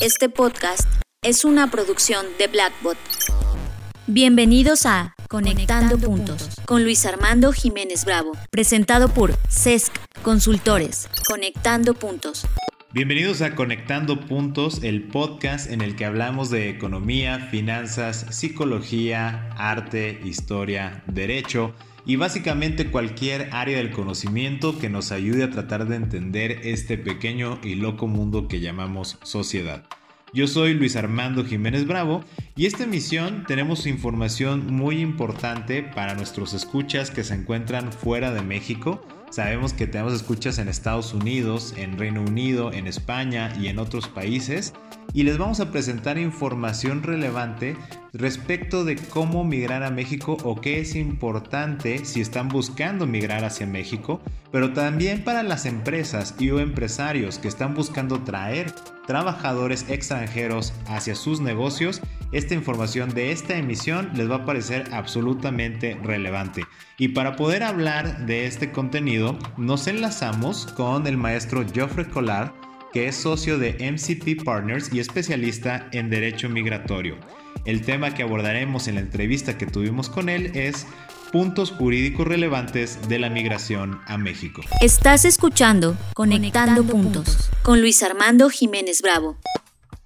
Este 0.00 0.28
podcast 0.28 0.88
es 1.22 1.44
una 1.44 1.70
producción 1.70 2.26
de 2.38 2.48
Blackbot. 2.48 2.96
Bienvenidos 4.06 4.86
a 4.86 5.14
Conectando, 5.28 5.98
Puntos 5.98 6.50
con 6.66 6.82
Luis 6.82 7.06
Armando 7.06 7.52
Jiménez 7.52 8.04
Bravo, 8.04 8.32
presentado 8.50 9.08
por 9.08 9.34
CESC 9.48 9.92
Consultores. 10.22 11.08
Conectando 11.28 11.94
Puntos. 11.94 12.46
Bienvenidos 12.92 13.40
a 13.40 13.54
Conectando 13.54 14.20
Puntos, 14.20 14.82
el 14.82 15.04
podcast 15.04 15.70
en 15.70 15.80
el 15.80 15.96
que 15.96 16.04
hablamos 16.04 16.50
de 16.50 16.68
economía, 16.70 17.38
finanzas, 17.50 18.26
psicología, 18.30 19.50
arte, 19.56 20.20
historia, 20.24 21.04
derecho 21.06 21.72
y 22.06 22.16
básicamente 22.16 22.90
cualquier 22.90 23.48
área 23.52 23.78
del 23.78 23.90
conocimiento 23.90 24.78
que 24.78 24.90
nos 24.90 25.12
ayude 25.12 25.44
a 25.44 25.50
tratar 25.50 25.86
de 25.86 25.96
entender 25.96 26.60
este 26.64 26.98
pequeño 26.98 27.58
y 27.62 27.76
loco 27.76 28.06
mundo 28.06 28.48
que 28.48 28.60
llamamos 28.60 29.18
sociedad. 29.22 29.84
Yo 30.32 30.48
soy 30.48 30.74
Luis 30.74 30.96
Armando 30.96 31.44
Jiménez 31.44 31.86
Bravo 31.86 32.24
y 32.56 32.66
esta 32.66 32.84
emisión 32.84 33.44
tenemos 33.46 33.86
información 33.86 34.66
muy 34.72 35.00
importante 35.00 35.82
para 35.82 36.14
nuestros 36.14 36.54
escuchas 36.54 37.10
que 37.12 37.22
se 37.22 37.34
encuentran 37.34 37.92
fuera 37.92 38.32
de 38.32 38.42
México. 38.42 39.00
Sabemos 39.30 39.72
que 39.72 39.86
tenemos 39.86 40.12
escuchas 40.12 40.58
en 40.58 40.68
Estados 40.68 41.14
Unidos, 41.14 41.74
en 41.76 41.98
Reino 41.98 42.22
Unido, 42.22 42.72
en 42.72 42.88
España 42.88 43.52
y 43.60 43.68
en 43.68 43.78
otros 43.78 44.08
países 44.08 44.74
y 45.14 45.22
les 45.22 45.38
vamos 45.38 45.60
a 45.60 45.70
presentar 45.70 46.18
información 46.18 47.02
relevante 47.02 47.76
respecto 48.12 48.84
de 48.84 48.96
cómo 48.96 49.44
migrar 49.44 49.84
a 49.84 49.90
México 49.90 50.36
o 50.42 50.60
qué 50.60 50.80
es 50.80 50.96
importante 50.96 52.04
si 52.04 52.20
están 52.20 52.48
buscando 52.48 53.06
migrar 53.06 53.44
hacia 53.44 53.66
México, 53.66 54.20
pero 54.50 54.72
también 54.72 55.22
para 55.22 55.44
las 55.44 55.66
empresas 55.66 56.34
y 56.38 56.48
empresarios 56.48 57.38
que 57.38 57.48
están 57.48 57.74
buscando 57.74 58.22
traer 58.22 58.72
trabajadores 59.06 59.86
extranjeros 59.88 60.72
hacia 60.86 61.14
sus 61.14 61.40
negocios, 61.40 62.00
esta 62.32 62.54
información 62.54 63.10
de 63.10 63.30
esta 63.30 63.56
emisión 63.56 64.10
les 64.14 64.28
va 64.28 64.36
a 64.36 64.44
parecer 64.44 64.88
absolutamente 64.92 65.96
relevante. 66.02 66.64
Y 66.98 67.08
para 67.08 67.36
poder 67.36 67.62
hablar 67.62 68.26
de 68.26 68.46
este 68.46 68.72
contenido, 68.72 69.38
nos 69.56 69.86
enlazamos 69.86 70.66
con 70.66 71.06
el 71.06 71.16
maestro 71.16 71.64
Geoffrey 71.72 72.06
Collard, 72.06 72.52
que 72.94 73.08
es 73.08 73.16
socio 73.16 73.58
de 73.58 73.72
MCP 73.80 74.44
Partners 74.44 74.90
y 74.92 75.00
especialista 75.00 75.88
en 75.90 76.10
derecho 76.10 76.48
migratorio. 76.48 77.16
El 77.64 77.82
tema 77.82 78.14
que 78.14 78.22
abordaremos 78.22 78.86
en 78.86 78.94
la 78.94 79.00
entrevista 79.00 79.58
que 79.58 79.66
tuvimos 79.66 80.08
con 80.08 80.28
él 80.28 80.52
es 80.54 80.86
puntos 81.32 81.72
jurídicos 81.72 82.28
relevantes 82.28 83.08
de 83.08 83.18
la 83.18 83.30
migración 83.30 83.98
a 84.06 84.16
México. 84.16 84.62
Estás 84.80 85.24
escuchando 85.24 85.96
Conectando, 86.14 86.84
puntos, 86.84 87.50
con 87.64 87.80
Luis 87.80 88.00
Armando 88.04 88.48
Jiménez 88.48 89.02
Bravo. 89.02 89.38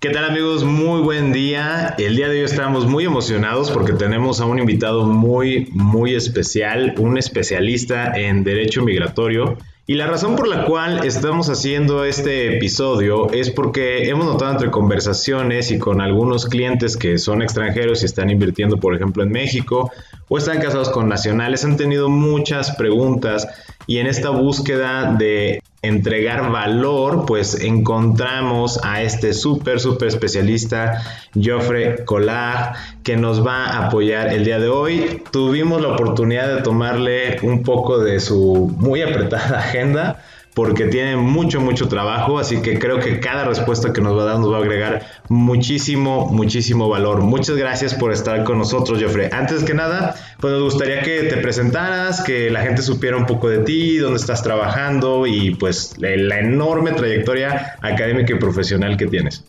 ¿Qué 0.01 0.09
tal 0.09 0.25
amigos? 0.25 0.65
Muy 0.65 1.03
buen 1.03 1.31
día. 1.35 1.95
El 1.99 2.17
día 2.17 2.29
de 2.29 2.39
hoy 2.39 2.45
estamos 2.45 2.87
muy 2.87 3.05
emocionados 3.05 3.71
porque 3.71 3.93
tenemos 3.93 4.41
a 4.41 4.47
un 4.47 4.61
invitado 4.61 5.05
muy, 5.05 5.69
muy 5.73 6.15
especial, 6.15 6.95
un 6.97 7.19
especialista 7.19 8.19
en 8.19 8.45
derecho 8.45 8.83
migratorio 8.83 9.59
y 9.91 9.95
la 9.95 10.07
razón 10.07 10.37
por 10.37 10.49
la 10.49 10.67
cual 10.67 11.07
estamos 11.07 11.49
haciendo 11.49 12.05
este 12.05 12.59
episodio 12.59 13.31
es 13.33 13.51
porque 13.51 14.11
hemos 14.11 14.27
notado 14.27 14.53
entre 14.53 14.71
conversaciones 14.71 15.71
y 15.71 15.79
con 15.79 16.03
algunos 16.03 16.45
clientes 16.45 16.95
que 16.95 17.17
son 17.17 17.41
extranjeros 17.41 18.03
y 18.03 18.05
están 18.05 18.29
invirtiendo, 18.29 18.77
por 18.77 18.95
ejemplo, 18.95 19.23
en 19.23 19.31
México 19.31 19.91
o 20.29 20.37
están 20.37 20.61
casados 20.61 20.91
con 20.91 21.09
nacionales, 21.09 21.65
han 21.65 21.79
tenido 21.79 22.11
muchas 22.11 22.77
preguntas 22.77 23.49
y 23.87 23.97
en 23.97 24.09
esta 24.09 24.29
búsqueda 24.29 25.15
de 25.15 25.63
entregar 25.83 26.51
valor, 26.51 27.25
pues 27.27 27.61
encontramos 27.61 28.81
a 28.83 29.03
este 29.03 29.33
súper, 29.33 29.79
súper 29.81 30.09
especialista, 30.09 31.03
Joffre 31.35 32.05
Collard, 32.05 32.75
que 33.05 33.17
nos 33.17 33.47
va 33.47 33.67
a 33.67 33.87
apoyar 33.87 34.33
el 34.33 34.45
día 34.45 34.59
de 34.59 34.69
hoy. 34.69 35.23
Tuvimos 35.31 35.81
la 35.81 35.89
oportunidad 35.89 36.55
de 36.55 36.63
tomarle 36.63 37.39
un 37.43 37.63
poco 37.63 37.99
de 37.99 38.21
su 38.21 38.75
muy 38.77 39.03
apretada 39.03 39.59
agenda 39.61 40.23
porque 40.59 40.87
tiene 40.87 41.15
mucho, 41.15 41.61
mucho 41.61 41.87
trabajo, 41.87 42.41
así 42.41 42.61
que 42.63 42.81
creo 42.81 42.99
que 42.99 43.21
cada 43.21 43.45
respuesta 43.45 43.93
que 43.93 44.01
nos 44.01 44.19
va 44.19 44.23
a 44.23 44.25
dar 44.25 44.41
nos 44.41 44.51
va 44.51 44.57
a 44.57 44.61
agregar 44.61 45.07
muchísimo, 45.29 46.27
muchísimo 46.33 46.89
valor. 46.89 47.21
Muchas 47.21 47.55
gracias 47.55 47.95
por 47.95 48.13
estar 48.13 48.43
con 48.43 48.59
nosotros, 48.59 49.01
Joffre. 49.01 49.31
Antes 49.33 49.63
que 49.63 49.73
nada, 49.73 50.17
pues 50.41 50.53
nos 50.53 50.65
gustaría 50.65 51.03
que 51.03 51.23
te 51.23 51.37
presentaras, 51.37 52.23
que 52.23 52.51
la 52.51 52.63
gente 52.63 52.83
supiera 52.83 53.17
un 53.17 53.25
poco 53.25 53.49
de 53.49 53.59
ti, 53.59 53.99
dónde 53.99 54.19
estás 54.19 54.43
trabajando 54.43 55.29
y 55.29 55.55
pues 55.55 55.95
la 55.99 56.41
enorme 56.41 56.91
trayectoria 56.91 57.77
académica 57.81 58.35
y 58.35 58.39
profesional 58.41 58.97
que 58.97 59.07
tienes. 59.07 59.45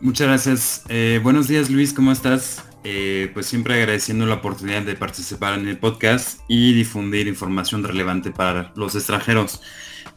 Muchas 0.00 0.26
gracias. 0.26 0.82
Eh, 0.90 1.18
buenos 1.22 1.48
días, 1.48 1.70
Luis, 1.70 1.94
¿cómo 1.94 2.12
estás? 2.12 2.62
Eh, 2.84 3.30
pues 3.32 3.46
siempre 3.46 3.72
agradeciendo 3.72 4.26
la 4.26 4.34
oportunidad 4.34 4.82
de 4.82 4.96
participar 4.96 5.58
en 5.58 5.66
el 5.66 5.78
podcast 5.78 6.40
y 6.46 6.74
difundir 6.74 7.26
información 7.26 7.84
relevante 7.84 8.32
para 8.32 8.70
los 8.76 8.94
extranjeros. 8.94 9.62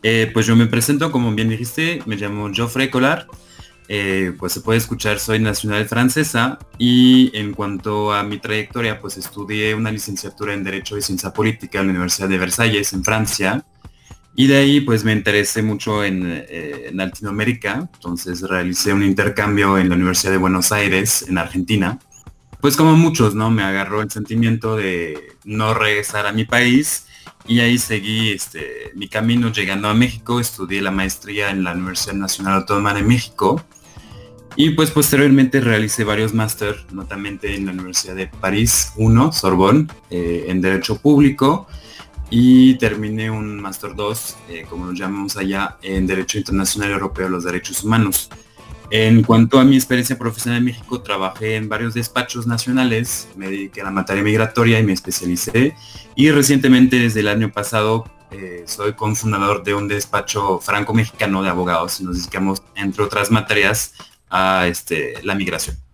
Eh, 0.07 0.29
pues 0.31 0.45
yo 0.45 0.55
me 0.55 0.67
presento, 0.67 1.11
como 1.11 1.33
bien 1.33 1.49
dijiste, 1.49 1.99
me 2.05 2.15
llamo 2.15 2.53
Geoffrey 2.53 2.91
Collard. 2.91 3.25
Eh, 3.87 4.33
pues 4.37 4.53
se 4.53 4.61
puede 4.61 4.77
escuchar, 4.77 5.17
soy 5.17 5.39
nacional 5.39 5.87
francesa 5.87 6.59
y 6.77 7.35
en 7.35 7.53
cuanto 7.53 8.13
a 8.13 8.21
mi 8.21 8.37
trayectoria, 8.37 9.01
pues 9.01 9.17
estudié 9.17 9.73
una 9.73 9.89
licenciatura 9.89 10.53
en 10.53 10.63
Derecho 10.63 10.95
y 10.95 11.01
Ciencia 11.01 11.33
Política 11.33 11.79
en 11.79 11.87
la 11.87 11.93
Universidad 11.93 12.29
de 12.29 12.37
Versalles, 12.37 12.93
en 12.93 13.03
Francia. 13.03 13.65
Y 14.35 14.45
de 14.45 14.57
ahí 14.57 14.79
pues 14.81 15.03
me 15.03 15.11
interesé 15.11 15.63
mucho 15.63 16.03
en, 16.03 16.45
eh, 16.49 16.89
en 16.89 16.97
Latinoamérica, 16.97 17.89
entonces 17.91 18.41
realicé 18.41 18.93
un 18.93 19.01
intercambio 19.01 19.79
en 19.79 19.89
la 19.89 19.95
Universidad 19.95 20.33
de 20.33 20.37
Buenos 20.37 20.71
Aires, 20.71 21.25
en 21.27 21.39
Argentina. 21.39 21.97
Pues 22.61 22.75
como 22.75 22.95
muchos, 22.95 23.33
¿no? 23.33 23.49
Me 23.49 23.63
agarró 23.63 24.03
el 24.03 24.11
sentimiento 24.11 24.75
de 24.75 25.17
no 25.45 25.73
regresar 25.73 26.27
a 26.27 26.31
mi 26.31 26.45
país 26.45 27.07
y 27.47 27.59
ahí 27.59 27.77
seguí 27.77 28.31
este, 28.31 28.91
mi 28.95 29.07
camino 29.07 29.51
llegando 29.51 29.87
a 29.87 29.93
México, 29.93 30.39
estudié 30.39 30.81
la 30.81 30.91
maestría 30.91 31.51
en 31.51 31.63
la 31.63 31.73
Universidad 31.73 32.15
Nacional 32.15 32.55
Autónoma 32.55 32.93
de 32.93 33.03
México. 33.03 33.63
Y 34.57 34.71
pues 34.71 34.89
posteriormente 34.91 35.59
realicé 35.59 36.05
varios 36.05 36.33
máster, 36.33 36.85
notamente 36.91 37.53
en 37.53 37.65
la 37.65 37.73
Universidad 37.73 38.15
de 38.15 38.27
París 38.27 38.93
1, 38.95 39.31
Sorbonne, 39.33 39.87
eh, 40.09 40.45
en 40.47 40.61
Derecho 40.61 40.97
Público. 40.97 41.67
Y 42.29 42.75
terminé 42.75 43.29
un 43.29 43.61
máster 43.61 43.95
2, 43.95 44.37
eh, 44.49 44.65
como 44.69 44.87
lo 44.87 44.93
llamamos 44.93 45.37
allá, 45.37 45.77
en 45.81 46.07
Derecho 46.07 46.37
Internacional 46.37 46.91
Europeo 46.91 47.25
de 47.25 47.31
los 47.31 47.43
Derechos 47.43 47.83
Humanos. 47.83 48.29
En 48.91 49.23
cuanto 49.23 49.59
a 49.59 49.65
mi 49.65 49.75
experiencia 49.75 50.17
profesional 50.17 50.59
en 50.59 50.65
México, 50.65 51.01
trabajé 51.01 51.55
en 51.55 51.67
varios 51.67 51.93
despachos 51.93 52.45
nacionales, 52.45 53.27
me 53.35 53.49
dediqué 53.49 53.81
a 53.81 53.85
la 53.85 53.91
materia 53.91 54.23
migratoria 54.23 54.79
y 54.79 54.83
me 54.83 54.93
especialicé. 54.93 55.75
Y 56.15 56.31
recientemente, 56.31 56.99
desde 56.99 57.21
el 57.21 57.27
año 57.27 57.51
pasado, 57.51 58.05
eh, 58.31 58.63
soy 58.67 58.93
cofundador 58.93 59.63
de 59.63 59.73
un 59.73 59.87
despacho 59.87 60.59
franco-mexicano 60.59 61.41
de 61.41 61.49
abogados 61.49 61.99
y 61.99 62.03
nos 62.03 62.17
dedicamos, 62.17 62.61
entre 62.75 63.03
otras 63.03 63.31
materias, 63.31 63.93
a 64.29 64.67
este, 64.67 65.15
la 65.23 65.35
migración. 65.35 65.84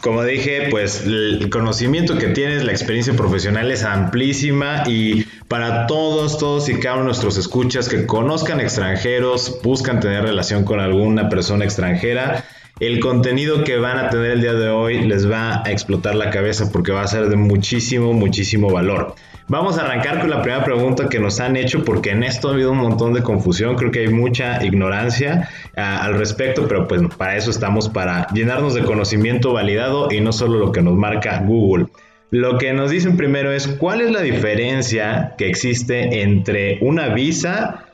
Como 0.00 0.24
dije, 0.24 0.68
pues 0.70 1.04
el 1.04 1.50
conocimiento 1.50 2.16
que 2.16 2.28
tienes, 2.28 2.64
la 2.64 2.72
experiencia 2.72 3.12
profesional 3.14 3.70
es 3.70 3.84
amplísima 3.84 4.84
y 4.86 5.24
para 5.46 5.86
todos, 5.86 6.38
todos 6.38 6.70
y 6.70 6.80
cada 6.80 6.94
uno 6.94 7.02
de 7.02 7.08
nuestros 7.08 7.36
escuchas 7.36 7.88
que 7.88 8.06
conozcan 8.06 8.60
extranjeros, 8.60 9.60
buscan 9.62 10.00
tener 10.00 10.22
relación 10.22 10.64
con 10.64 10.80
alguna 10.80 11.28
persona 11.28 11.66
extranjera, 11.66 12.44
el 12.80 12.98
contenido 12.98 13.62
que 13.62 13.76
van 13.76 13.98
a 13.98 14.08
tener 14.08 14.30
el 14.30 14.40
día 14.40 14.54
de 14.54 14.70
hoy 14.70 15.02
les 15.02 15.30
va 15.30 15.62
a 15.62 15.70
explotar 15.70 16.14
la 16.14 16.30
cabeza 16.30 16.72
porque 16.72 16.92
va 16.92 17.02
a 17.02 17.06
ser 17.06 17.28
de 17.28 17.36
muchísimo, 17.36 18.14
muchísimo 18.14 18.70
valor. 18.70 19.14
Vamos 19.50 19.78
a 19.78 19.82
arrancar 19.82 20.20
con 20.20 20.30
la 20.30 20.42
primera 20.42 20.62
pregunta 20.62 21.08
que 21.08 21.18
nos 21.18 21.40
han 21.40 21.56
hecho 21.56 21.84
porque 21.84 22.10
en 22.10 22.22
esto 22.22 22.48
ha 22.48 22.52
habido 22.52 22.70
un 22.70 22.78
montón 22.78 23.14
de 23.14 23.22
confusión, 23.24 23.74
creo 23.74 23.90
que 23.90 23.98
hay 23.98 24.08
mucha 24.08 24.64
ignorancia 24.64 25.48
ah, 25.76 26.04
al 26.04 26.14
respecto, 26.14 26.68
pero 26.68 26.86
pues 26.86 27.02
para 27.18 27.36
eso 27.36 27.50
estamos, 27.50 27.88
para 27.88 28.28
llenarnos 28.28 28.74
de 28.74 28.84
conocimiento 28.84 29.52
validado 29.52 30.06
y 30.12 30.20
no 30.20 30.32
solo 30.32 30.60
lo 30.60 30.70
que 30.70 30.82
nos 30.82 30.94
marca 30.94 31.40
Google. 31.40 31.86
Lo 32.30 32.58
que 32.58 32.72
nos 32.72 32.92
dicen 32.92 33.16
primero 33.16 33.50
es 33.50 33.66
cuál 33.66 34.02
es 34.02 34.12
la 34.12 34.20
diferencia 34.20 35.34
que 35.36 35.48
existe 35.48 36.22
entre 36.22 36.78
una 36.80 37.08
visa, 37.08 37.86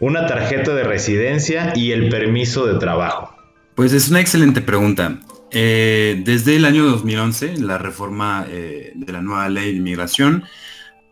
una 0.00 0.26
tarjeta 0.26 0.74
de 0.74 0.82
residencia 0.82 1.74
y 1.76 1.92
el 1.92 2.08
permiso 2.08 2.66
de 2.66 2.80
trabajo. 2.80 3.32
Pues 3.76 3.92
es 3.92 4.08
una 4.08 4.18
excelente 4.18 4.62
pregunta. 4.62 5.20
Eh, 5.52 6.20
desde 6.24 6.56
el 6.56 6.64
año 6.64 6.82
2011, 6.86 7.58
la 7.58 7.78
reforma 7.78 8.46
eh, 8.50 8.90
de 8.96 9.12
la 9.12 9.22
nueva 9.22 9.48
ley 9.48 9.70
de 9.70 9.78
inmigración, 9.78 10.42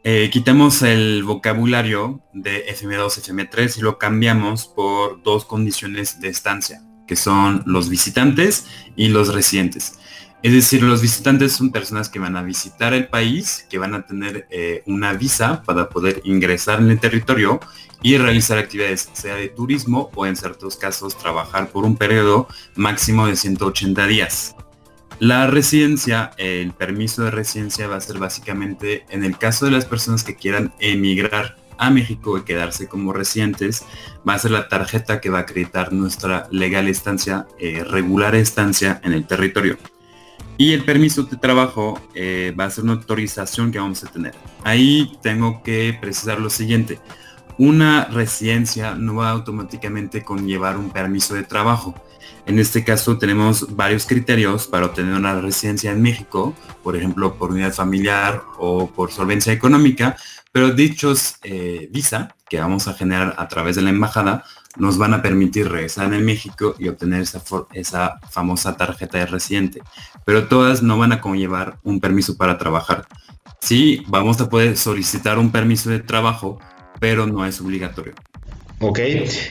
eh, 0.04 0.30
quitamos 0.32 0.82
el 0.82 1.22
vocabulario 1.22 2.20
de 2.32 2.66
FM2, 2.66 3.22
FM3 3.22 3.78
y 3.78 3.80
lo 3.82 3.98
cambiamos 3.98 4.66
por 4.66 5.22
dos 5.22 5.44
condiciones 5.44 6.20
de 6.20 6.28
estancia. 6.28 6.82
que 7.06 7.16
son 7.16 7.62
los 7.66 7.90
visitantes 7.90 8.66
y 8.96 9.08
los 9.08 9.34
residentes. 9.34 9.98
Es 10.42 10.52
decir, 10.52 10.82
los 10.82 11.02
visitantes 11.02 11.52
son 11.52 11.70
personas 11.70 12.08
que 12.08 12.18
van 12.18 12.36
a 12.36 12.42
visitar 12.42 12.94
el 12.94 13.08
país, 13.08 13.66
que 13.68 13.78
van 13.78 13.94
a 13.94 14.06
tener 14.06 14.48
eh, 14.50 14.82
una 14.86 15.12
visa 15.12 15.62
para 15.62 15.88
poder 15.88 16.22
ingresar 16.24 16.80
en 16.80 16.90
el 16.90 16.98
territorio 16.98 17.60
y 18.02 18.16
realizar 18.18 18.56
actividades, 18.58 19.08
sea 19.12 19.36
de 19.36 19.48
turismo 19.48 20.10
o 20.14 20.26
en 20.26 20.36
ciertos 20.36 20.76
casos 20.76 21.16
trabajar 21.16 21.68
por 21.68 21.84
un 21.84 21.96
periodo 21.96 22.48
máximo 22.74 23.26
de 23.26 23.36
180 23.36 24.06
días. 24.06 24.56
La 25.22 25.46
residencia, 25.46 26.32
el 26.36 26.72
permiso 26.72 27.22
de 27.22 27.30
residencia 27.30 27.86
va 27.86 27.94
a 27.94 28.00
ser 28.00 28.18
básicamente 28.18 29.06
en 29.08 29.22
el 29.22 29.38
caso 29.38 29.66
de 29.66 29.70
las 29.70 29.84
personas 29.84 30.24
que 30.24 30.34
quieran 30.34 30.74
emigrar 30.80 31.54
a 31.78 31.90
México 31.90 32.36
y 32.36 32.42
quedarse 32.42 32.88
como 32.88 33.12
residentes, 33.12 33.84
va 34.28 34.34
a 34.34 34.38
ser 34.40 34.50
la 34.50 34.66
tarjeta 34.66 35.20
que 35.20 35.30
va 35.30 35.38
a 35.38 35.42
acreditar 35.42 35.92
nuestra 35.92 36.48
legal 36.50 36.88
estancia, 36.88 37.46
eh, 37.60 37.84
regular 37.84 38.34
estancia 38.34 39.00
en 39.04 39.12
el 39.12 39.24
territorio. 39.24 39.78
Y 40.58 40.72
el 40.72 40.84
permiso 40.84 41.22
de 41.22 41.36
trabajo 41.36 42.00
eh, 42.16 42.52
va 42.58 42.64
a 42.64 42.70
ser 42.70 42.82
una 42.82 42.94
autorización 42.94 43.70
que 43.70 43.78
vamos 43.78 44.02
a 44.02 44.10
tener. 44.10 44.34
Ahí 44.64 45.16
tengo 45.22 45.62
que 45.62 45.96
precisar 46.00 46.40
lo 46.40 46.50
siguiente. 46.50 46.98
Una 47.58 48.06
residencia 48.06 48.96
no 48.96 49.14
va 49.14 49.30
automáticamente 49.30 50.24
conllevar 50.24 50.76
un 50.76 50.90
permiso 50.90 51.36
de 51.36 51.44
trabajo. 51.44 51.94
En 52.44 52.58
este 52.58 52.84
caso 52.84 53.18
tenemos 53.18 53.76
varios 53.76 54.06
criterios 54.06 54.66
para 54.66 54.86
obtener 54.86 55.14
una 55.14 55.40
residencia 55.40 55.92
en 55.92 56.02
México, 56.02 56.54
por 56.82 56.96
ejemplo, 56.96 57.34
por 57.34 57.52
unidad 57.52 57.72
familiar 57.72 58.42
o 58.58 58.90
por 58.90 59.12
solvencia 59.12 59.52
económica, 59.52 60.16
pero 60.50 60.70
dichos 60.70 61.36
eh, 61.44 61.88
visa 61.92 62.34
que 62.48 62.60
vamos 62.60 62.88
a 62.88 62.94
generar 62.94 63.34
a 63.38 63.48
través 63.48 63.76
de 63.76 63.82
la 63.82 63.90
embajada 63.90 64.44
nos 64.76 64.98
van 64.98 65.14
a 65.14 65.22
permitir 65.22 65.70
regresar 65.70 66.12
en 66.12 66.24
México 66.24 66.74
y 66.78 66.88
obtener 66.88 67.22
esa, 67.22 67.42
esa 67.72 68.20
famosa 68.30 68.76
tarjeta 68.76 69.18
de 69.18 69.26
residente. 69.26 69.82
Pero 70.24 70.48
todas 70.48 70.82
no 70.82 70.98
van 70.98 71.12
a 71.12 71.20
conllevar 71.20 71.78
un 71.82 72.00
permiso 72.00 72.36
para 72.36 72.58
trabajar. 72.58 73.06
Sí, 73.60 74.02
vamos 74.08 74.40
a 74.40 74.48
poder 74.48 74.76
solicitar 74.76 75.38
un 75.38 75.52
permiso 75.52 75.90
de 75.90 76.00
trabajo, 76.00 76.58
pero 77.00 77.26
no 77.26 77.44
es 77.44 77.60
obligatorio. 77.60 78.14
Ok, 78.84 78.98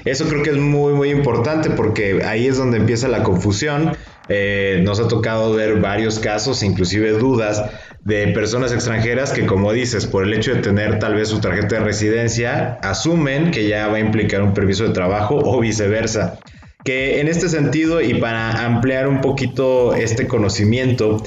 eso 0.04 0.28
creo 0.28 0.44
que 0.44 0.50
es 0.50 0.58
muy 0.58 0.94
muy 0.94 1.10
importante 1.10 1.70
porque 1.70 2.22
ahí 2.26 2.48
es 2.48 2.58
donde 2.58 2.78
empieza 2.78 3.08
la 3.08 3.24
confusión. 3.24 3.96
Eh, 4.28 4.82
nos 4.84 5.00
ha 5.00 5.08
tocado 5.08 5.54
ver 5.54 5.80
varios 5.80 6.20
casos, 6.20 6.64
inclusive 6.64 7.12
dudas 7.12 7.64
de 8.04 8.28
personas 8.28 8.74
extranjeras 8.74 9.32
que 9.32 9.46
como 9.46 9.72
dices, 9.72 10.06
por 10.06 10.26
el 10.26 10.34
hecho 10.34 10.54
de 10.54 10.62
tener 10.62 11.00
tal 11.00 11.16
vez 11.16 11.30
su 11.30 11.40
tarjeta 11.40 11.78
de 11.78 11.82
residencia, 11.82 12.78
asumen 12.82 13.52
que 13.52 13.70
ya 13.70 13.88
va 13.88 13.98
a 13.98 14.00
implicar 14.02 14.42
un 14.42 14.54
permiso 14.54 14.84
de 14.84 14.90
trabajo 14.90 15.40
o 15.42 15.62
viceversa. 15.62 16.38
Que 16.84 17.22
en 17.22 17.30
este 17.30 17.48
sentido 17.48 18.02
y 18.02 18.16
para 18.16 18.66
ampliar 18.66 19.08
un 19.08 19.22
poquito 19.22 19.94
este 19.94 20.28
conocimiento, 20.28 21.24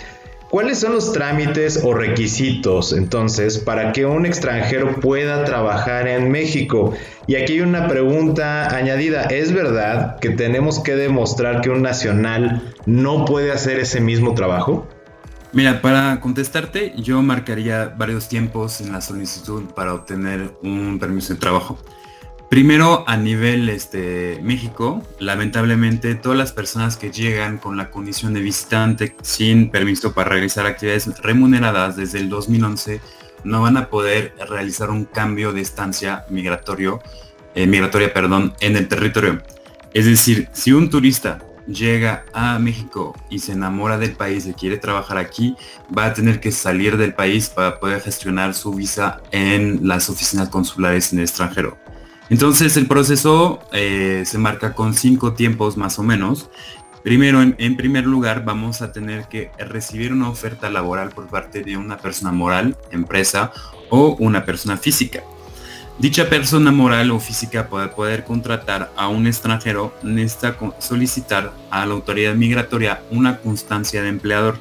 ¿cuáles 0.55 0.79
son 0.79 0.93
los 0.93 1.13
trámites 1.13 1.81
o 1.83 1.95
requisitos 1.95 2.93
entonces 2.93 3.59
para 3.59 3.91
que 3.91 4.07
un 4.07 4.25
extranjero 4.25 5.01
pueda 5.01 5.45
trabajar 5.45 6.07
en 6.07 6.31
México? 6.31 6.95
Y 7.27 7.35
aquí 7.35 7.55
hay 7.55 7.61
una 7.63 7.89
pregunta 7.89 8.73
añadida. 8.73 9.23
¿Es 9.23 9.53
verdad 9.53 10.21
que 10.21 10.31
tenemos 10.31 10.79
que 10.79 10.95
demostrar 10.95 11.61
que 11.61 11.71
un 11.71 11.83
nacional 11.83 12.73
no 12.87 13.25
puede 13.25 13.51
hacer 13.51 13.81
ese 13.81 14.01
mismo 14.01 14.35
trabajo? 14.35 14.87
Mira, 15.53 15.83
para 15.83 16.21
contestarte, 16.21 16.93
yo 16.99 17.21
marcaría 17.21 17.93
varios 17.99 18.29
tiempos 18.29 18.81
en 18.81 18.93
la 18.93 19.01
solicitud 19.01 19.65
para 19.75 19.93
obtener 19.93 20.53
un 20.63 21.01
permiso 21.01 21.35
de 21.35 21.41
trabajo. 21.41 21.81
Primero, 22.55 23.03
a 23.09 23.17
nivel 23.17 23.69
este, 23.69 24.39
México, 24.41 25.03
lamentablemente 25.19 26.15
todas 26.15 26.39
las 26.39 26.53
personas 26.53 26.97
que 26.97 27.11
llegan 27.11 27.59
con 27.59 27.77
la 27.77 27.91
condición 27.91 28.33
de 28.33 28.43
visitante 28.43 29.17
sin 29.23 29.73
permiso 29.73 30.15
para 30.15 30.31
realizar 30.31 30.65
actividades 30.65 31.09
remuneradas 31.21 31.97
desde 31.97 32.21
el 32.21 32.29
2011 32.29 33.01
no 33.43 33.63
van 33.63 33.77
a 33.77 33.89
poder 33.91 34.37
realizar 34.49 34.91
un 34.91 35.05
cambio 35.05 35.53
de 35.53 35.63
estancia 35.63 36.27
migratorio, 36.31 37.03
eh, 37.57 37.67
migratoria 37.67 38.15
perdón, 38.15 38.55
en 38.61 38.77
el 38.77 38.87
territorio. 38.87 39.43
Es 39.93 40.07
decir, 40.07 40.49
si 40.53 40.71
un 40.71 40.91
turista 40.91 41.41
llega 41.67 42.25
a 42.33 42.61
México 42.61 43.17
y 43.31 43.41
se 43.41 43.51
enamora 43.51 43.99
del 43.99 44.13
país 44.13 44.47
y 44.47 44.55
quiere 44.55 44.77
trabajar 44.77 45.19
aquí, 45.19 45.57
va 45.87 46.07
a 46.07 46.15
tener 46.15 46.39
que 46.39 46.53
salir 46.53 46.99
del 46.99 47.15
país 47.15 47.49
para 47.49 47.81
poder 47.81 48.01
gestionar 48.01 48.55
su 48.55 48.73
visa 48.75 49.23
en 49.33 49.89
las 49.89 50.09
oficinas 50.09 50.51
consulares 50.51 51.13
en 51.13 51.19
el 51.19 51.25
extranjero. 51.25 51.84
Entonces 52.31 52.77
el 52.77 52.87
proceso 52.87 53.61
eh, 53.73 54.23
se 54.25 54.39
marca 54.39 54.75
con 54.75 54.95
cinco 54.95 55.35
tiempos 55.35 55.77
más 55.77 55.99
o 55.99 56.03
menos. 56.03 56.49
Primero, 57.03 57.43
en, 57.43 57.77
primer 57.77 58.07
lugar, 58.07 58.47
vamos 58.47 58.81
a 58.81 58.91
tener 58.91 59.29
que 59.29 59.51
recibir 59.59 60.11
una 60.11 60.31
oferta 60.31 60.71
laboral 60.71 61.11
por 61.11 61.27
parte 61.27 61.63
de 61.63 61.77
una 61.77 61.99
persona 61.99 62.33
moral, 62.33 62.79
empresa 62.91 63.53
o 63.91 64.17
una 64.19 64.47
persona 64.47 64.79
física. 64.79 65.23
Dicha 65.99 66.31
persona 66.31 66.73
moral 66.73 67.11
o 67.11 67.21
física 67.21 67.69
para 67.69 67.95
poder 67.95 68.25
contratar 68.25 68.91
a 68.97 69.09
un 69.09 69.27
extranjero 69.27 69.93
necesita 70.03 70.57
solicitar 70.79 71.53
a 71.71 71.85
la 71.85 71.93
autoridad 71.93 72.35
migratoria 72.35 73.03
una 73.11 73.37
constancia 73.37 74.03
de 74.03 74.09
empleador, 74.09 74.59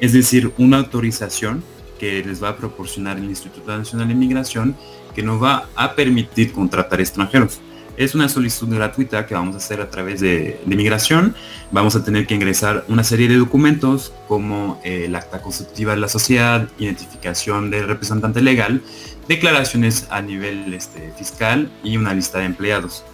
es 0.00 0.14
decir, 0.14 0.54
una 0.56 0.78
autorización 0.78 1.62
que 1.98 2.24
les 2.24 2.42
va 2.42 2.48
a 2.48 2.56
proporcionar 2.56 3.18
el 3.18 3.24
Instituto 3.24 3.76
Nacional 3.76 4.08
de 4.08 4.14
Migración 4.14 4.74
que 5.14 5.22
nos 5.22 5.42
va 5.42 5.68
a 5.76 5.94
permitir 5.94 6.52
contratar 6.52 7.00
extranjeros. 7.00 7.60
Es 7.96 8.16
una 8.16 8.28
solicitud 8.28 8.74
gratuita 8.74 9.24
que 9.24 9.34
vamos 9.34 9.54
a 9.54 9.58
hacer 9.58 9.80
a 9.80 9.88
través 9.88 10.20
de, 10.20 10.60
migración. 10.66 11.36
Vamos 11.70 11.94
a 11.94 12.04
tener 12.04 12.26
que 12.26 12.34
ingresar 12.34 12.84
una 12.88 13.04
serie 13.04 13.28
de 13.28 13.36
documentos 13.36 14.12
como 14.26 14.80
eh, 14.82 15.04
el 15.06 15.14
acta 15.14 15.40
constitutiva 15.40 15.92
de 15.94 16.00
la 16.00 16.08
sociedad, 16.08 16.68
identificación 16.78 17.70
del 17.70 17.86
representante 17.86 18.42
legal, 18.42 18.82
declaraciones 19.28 20.08
a 20.10 20.22
nivel 20.22 20.74
este, 20.74 21.12
fiscal 21.16 21.70
y 21.84 21.96
una 21.96 22.12
lista 22.14 22.40
de 22.40 22.46
empleados. 22.46 23.04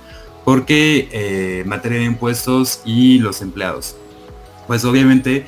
¿Por 0.47 0.65
qué 0.65 1.09
eh, 1.13 1.65
materia 1.67 1.99
de 1.99 2.05
impuestos 2.05 2.81
y 2.87 3.19
los 3.19 3.43
empleados? 3.43 3.97
Pues 4.67 4.85
obviamente 4.87 5.45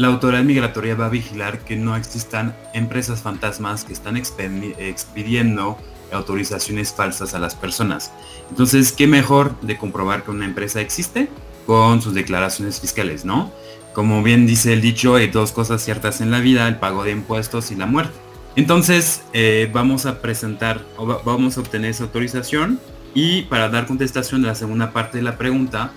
la 0.00 0.08
autoridad 0.08 0.44
migratoria 0.44 0.94
va 0.94 1.06
a 1.06 1.08
vigilar 1.10 1.58
que 1.58 1.76
no 1.76 1.94
existan 1.94 2.56
empresas 2.72 3.20
fantasmas 3.20 3.84
que 3.84 3.92
están 3.92 4.16
expidiendo 4.16 5.76
autorizaciones 6.10 6.94
falsas 6.94 7.34
a 7.34 7.38
las 7.38 7.54
personas. 7.54 8.10
Entonces, 8.48 8.92
¿qué 8.92 9.06
mejor 9.06 9.60
de 9.60 9.76
comprobar 9.76 10.24
que 10.24 10.30
una 10.30 10.46
empresa 10.46 10.80
existe 10.80 11.28
con 11.66 12.00
sus 12.00 12.14
declaraciones 12.14 12.80
fiscales, 12.80 13.26
no? 13.26 13.52
Como 13.92 14.22
bien 14.22 14.46
dice 14.46 14.72
el 14.72 14.80
dicho, 14.80 15.16
hay 15.16 15.26
dos 15.26 15.52
cosas 15.52 15.84
ciertas 15.84 16.22
en 16.22 16.30
la 16.30 16.40
vida, 16.40 16.66
el 16.66 16.76
pago 16.76 17.04
de 17.04 17.10
impuestos 17.10 17.70
y 17.70 17.74
la 17.74 17.84
muerte. 17.84 18.14
Entonces, 18.56 19.20
eh, 19.34 19.68
vamos 19.70 20.06
a 20.06 20.22
presentar, 20.22 20.80
vamos 21.26 21.58
a 21.58 21.60
obtener 21.60 21.90
esa 21.90 22.04
autorización 22.04 22.80
y 23.12 23.42
para 23.42 23.68
dar 23.68 23.86
contestación 23.86 24.46
a 24.46 24.48
la 24.48 24.54
segunda 24.54 24.92
parte 24.92 25.18
de 25.18 25.24
la 25.24 25.36
pregunta, 25.36 25.92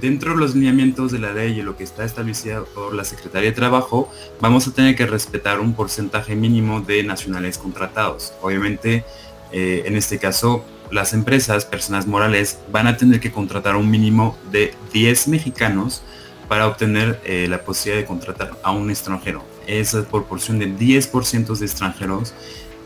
dentro 0.00 0.32
de 0.32 0.38
los 0.38 0.54
lineamientos 0.54 1.12
de 1.12 1.18
la 1.18 1.32
ley 1.32 1.58
y 1.58 1.62
lo 1.62 1.76
que 1.76 1.84
está 1.84 2.04
establecido 2.04 2.64
por 2.66 2.94
la 2.94 3.04
Secretaría 3.04 3.50
de 3.50 3.56
Trabajo, 3.56 4.10
vamos 4.40 4.66
a 4.66 4.72
tener 4.72 4.96
que 4.96 5.06
respetar 5.06 5.60
un 5.60 5.74
porcentaje 5.74 6.34
mínimo 6.34 6.80
de 6.80 7.02
nacionales 7.02 7.58
contratados. 7.58 8.32
Obviamente, 8.40 9.04
eh, 9.52 9.82
en 9.86 9.96
este 9.96 10.18
caso, 10.18 10.64
las 10.90 11.12
empresas, 11.12 11.64
personas 11.64 12.06
morales, 12.06 12.58
van 12.72 12.86
a 12.86 12.96
tener 12.96 13.20
que 13.20 13.30
contratar 13.30 13.76
un 13.76 13.90
mínimo 13.90 14.36
de 14.50 14.74
10 14.92 15.28
mexicanos 15.28 16.02
para 16.48 16.66
obtener 16.66 17.20
eh, 17.24 17.46
la 17.48 17.62
posibilidad 17.62 18.02
de 18.02 18.06
contratar 18.06 18.58
a 18.62 18.72
un 18.72 18.90
extranjero. 18.90 19.44
Esa 19.66 20.02
proporción 20.02 20.58
de 20.58 20.66
10% 20.66 21.56
de 21.56 21.64
extranjeros 21.64 22.34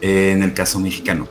eh, 0.02 0.32
en 0.32 0.42
el 0.42 0.52
caso 0.52 0.78
mexicano. 0.80 1.28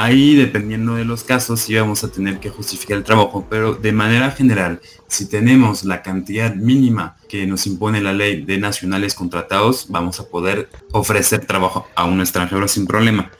Ahí, 0.00 0.36
dependiendo 0.36 0.94
de 0.94 1.04
los 1.04 1.24
casos, 1.24 1.58
sí 1.58 1.74
vamos 1.74 2.04
a 2.04 2.12
tener 2.12 2.38
que 2.38 2.50
justificar 2.50 2.98
el 2.98 3.02
trabajo, 3.02 3.48
pero 3.50 3.74
de 3.74 3.90
manera 3.90 4.30
general, 4.30 4.80
si 5.08 5.28
tenemos 5.28 5.82
la 5.82 6.02
cantidad 6.02 6.54
mínima 6.54 7.16
que 7.28 7.48
nos 7.48 7.66
impone 7.66 8.00
la 8.00 8.12
ley 8.12 8.44
de 8.44 8.58
nacionales 8.58 9.16
contratados, 9.16 9.86
vamos 9.88 10.20
a 10.20 10.28
poder 10.28 10.68
ofrecer 10.92 11.46
trabajo 11.46 11.88
a 11.96 12.04
un 12.04 12.20
extranjero 12.20 12.68
sin 12.68 12.86
problema 12.86 13.32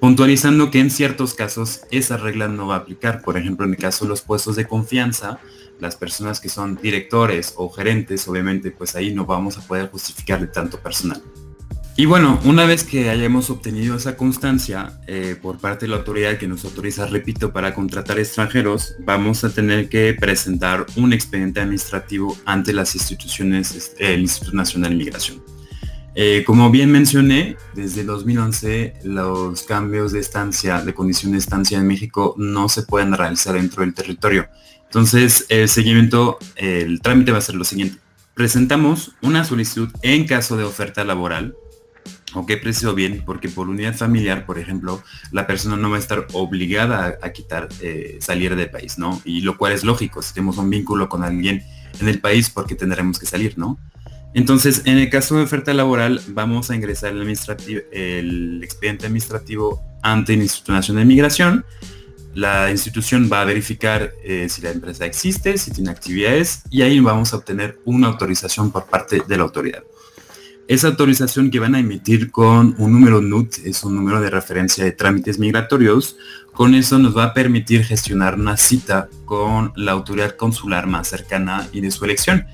puntualizando 0.00 0.70
que 0.70 0.80
en 0.80 0.90
ciertos 0.90 1.32
casos 1.32 1.82
esa 1.90 2.16
regla 2.16 2.48
no 2.48 2.66
va 2.66 2.74
a 2.74 2.78
aplicar. 2.78 3.22
Por 3.22 3.38
ejemplo, 3.38 3.64
en 3.64 3.70
el 3.70 3.78
caso 3.78 4.04
de 4.04 4.10
los 4.10 4.20
puestos 4.20 4.56
de 4.56 4.66
confianza, 4.66 5.38
las 5.78 5.96
personas 5.96 6.40
que 6.40 6.50
son 6.50 6.76
directores 6.82 7.54
o 7.56 7.70
gerentes, 7.70 8.26
obviamente, 8.26 8.70
pues 8.72 8.96
ahí 8.96 9.14
no 9.14 9.24
vamos 9.24 9.56
a 9.56 9.66
poder 9.66 9.90
justificarle 9.90 10.48
tanto 10.48 10.78
personal. 10.78 11.22
Y 11.94 12.06
bueno, 12.06 12.40
una 12.44 12.64
vez 12.64 12.84
que 12.84 13.10
hayamos 13.10 13.50
obtenido 13.50 13.96
esa 13.96 14.16
constancia 14.16 14.98
eh, 15.06 15.36
por 15.40 15.58
parte 15.58 15.84
de 15.84 15.90
la 15.90 15.98
autoridad 15.98 16.38
que 16.38 16.48
nos 16.48 16.64
autoriza, 16.64 17.06
repito, 17.06 17.52
para 17.52 17.74
contratar 17.74 18.18
extranjeros, 18.18 18.94
vamos 19.00 19.44
a 19.44 19.50
tener 19.50 19.90
que 19.90 20.14
presentar 20.18 20.86
un 20.96 21.12
expediente 21.12 21.60
administrativo 21.60 22.34
ante 22.46 22.72
las 22.72 22.94
instituciones, 22.94 23.74
este, 23.74 24.14
el 24.14 24.22
Instituto 24.22 24.56
Nacional 24.56 24.90
de 24.90 24.96
Migración. 24.96 25.42
Eh, 26.14 26.44
como 26.46 26.70
bien 26.70 26.90
mencioné, 26.90 27.56
desde 27.74 28.04
2011 28.04 28.94
los 29.04 29.62
cambios 29.64 30.12
de 30.12 30.20
estancia, 30.20 30.80
de 30.80 30.94
condición 30.94 31.32
de 31.32 31.38
estancia 31.38 31.78
en 31.78 31.86
México 31.86 32.34
no 32.38 32.70
se 32.70 32.82
pueden 32.82 33.12
realizar 33.12 33.54
dentro 33.54 33.82
del 33.82 33.92
territorio. 33.92 34.48
Entonces, 34.84 35.44
el 35.50 35.68
seguimiento, 35.68 36.38
el 36.56 37.02
trámite 37.02 37.32
va 37.32 37.38
a 37.38 37.42
ser 37.42 37.54
lo 37.54 37.64
siguiente. 37.64 37.98
Presentamos 38.34 39.12
una 39.20 39.44
solicitud 39.44 39.90
en 40.00 40.26
caso 40.26 40.56
de 40.56 40.64
oferta 40.64 41.04
laboral. 41.04 41.54
¿O 42.34 42.46
qué 42.46 42.56
precio 42.56 42.94
bien? 42.94 43.22
Porque 43.24 43.48
por 43.48 43.68
unidad 43.68 43.94
familiar, 43.94 44.46
por 44.46 44.58
ejemplo, 44.58 45.02
la 45.30 45.46
persona 45.46 45.76
no 45.76 45.90
va 45.90 45.96
a 45.96 46.00
estar 46.00 46.26
obligada 46.32 47.18
a, 47.22 47.30
quitar, 47.30 47.68
eh, 47.80 48.18
salir 48.20 48.56
del 48.56 48.70
país, 48.70 48.98
¿no? 48.98 49.20
Y 49.24 49.42
lo 49.42 49.58
cual 49.58 49.72
es 49.72 49.84
lógico, 49.84 50.22
si 50.22 50.34
tenemos 50.34 50.58
un 50.58 50.70
vínculo 50.70 51.08
con 51.08 51.22
alguien 51.22 51.62
en 52.00 52.08
el 52.08 52.20
país, 52.20 52.50
porque 52.50 52.74
tendremos 52.74 53.18
que 53.18 53.26
salir, 53.26 53.58
¿no? 53.58 53.78
Entonces, 54.34 54.82
en 54.86 54.96
el 54.96 55.10
caso 55.10 55.36
de 55.36 55.42
oferta 55.42 55.74
laboral, 55.74 56.22
vamos 56.28 56.70
a 56.70 56.74
ingresar 56.74 57.12
el, 57.12 57.84
el 57.92 58.60
expediente 58.64 59.06
administrativo 59.06 59.82
ante 60.02 60.34
el 60.34 60.42
Instituto 60.42 60.72
Nacional 60.72 61.04
de 61.04 61.08
Migración 61.08 61.64
la 62.34 62.70
institución 62.70 63.28
va 63.30 63.42
a 63.42 63.44
verificar 63.44 64.12
eh, 64.24 64.48
si 64.48 64.62
la 64.62 64.70
empresa 64.70 65.04
existe, 65.04 65.58
si 65.58 65.70
tiene 65.70 65.90
actividades 65.90 66.62
y 66.70 66.82
ahí 66.82 67.00
vamos 67.00 67.32
a 67.32 67.36
obtener 67.36 67.78
una 67.84 68.08
autorización 68.08 68.70
por 68.70 68.86
parte 68.86 69.22
de 69.26 69.36
la 69.36 69.42
autoridad. 69.42 69.82
Esa 70.68 70.86
autorización 70.86 71.50
que 71.50 71.58
van 71.58 71.74
a 71.74 71.80
emitir 71.80 72.30
con 72.30 72.76
un 72.78 72.92
número 72.92 73.20
NUT, 73.20 73.58
es 73.64 73.82
un 73.82 73.96
número 73.96 74.20
de 74.20 74.30
referencia 74.30 74.84
de 74.84 74.92
trámites 74.92 75.38
migratorios, 75.38 76.16
con 76.52 76.74
eso 76.74 76.98
nos 76.98 77.16
va 77.16 77.24
a 77.24 77.34
permitir 77.34 77.84
gestionar 77.84 78.36
una 78.36 78.56
cita 78.56 79.08
con 79.24 79.72
la 79.74 79.92
autoridad 79.92 80.36
consular 80.36 80.86
más 80.86 81.08
cercana 81.08 81.68
y 81.72 81.80
de 81.80 81.90
su 81.90 82.04
elección. 82.04 82.46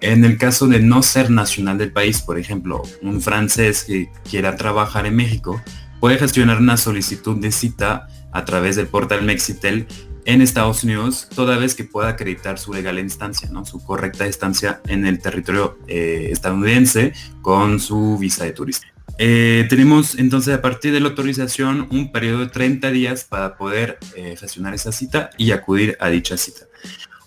En 0.00 0.24
el 0.24 0.36
caso 0.36 0.68
de 0.68 0.80
no 0.80 1.02
ser 1.02 1.30
nacional 1.30 1.78
del 1.78 1.90
país, 1.90 2.20
por 2.20 2.38
ejemplo, 2.38 2.82
un 3.00 3.22
francés 3.22 3.84
que 3.84 4.10
quiera 4.28 4.56
trabajar 4.56 5.06
en 5.06 5.16
México, 5.16 5.62
puede 6.00 6.18
gestionar 6.18 6.58
una 6.58 6.76
solicitud 6.76 7.36
de 7.36 7.50
cita 7.50 8.08
a 8.30 8.44
través 8.44 8.76
del 8.76 8.88
portal 8.88 9.22
Mexitel 9.22 9.86
en 10.24 10.42
Estados 10.42 10.84
Unidos, 10.84 11.28
toda 11.34 11.58
vez 11.58 11.74
que 11.74 11.84
pueda 11.84 12.08
acreditar 12.08 12.58
su 12.58 12.72
legal 12.72 12.98
instancia, 12.98 13.48
¿no? 13.50 13.64
su 13.64 13.82
correcta 13.84 14.26
estancia 14.26 14.80
en 14.86 15.06
el 15.06 15.20
territorio 15.20 15.78
eh, 15.86 16.28
estadounidense 16.30 17.12
con 17.42 17.80
su 17.80 18.18
visa 18.18 18.44
de 18.44 18.52
turista. 18.52 18.86
Eh, 19.18 19.66
tenemos 19.68 20.16
entonces 20.16 20.54
a 20.54 20.62
partir 20.62 20.92
de 20.92 21.00
la 21.00 21.08
autorización 21.08 21.86
un 21.90 22.10
periodo 22.10 22.40
de 22.40 22.48
30 22.48 22.90
días 22.90 23.24
para 23.24 23.56
poder 23.56 23.98
eh, 24.16 24.34
gestionar 24.38 24.74
esa 24.74 24.90
cita 24.90 25.30
y 25.38 25.52
acudir 25.52 25.96
a 26.00 26.08
dicha 26.08 26.36
cita. 26.36 26.66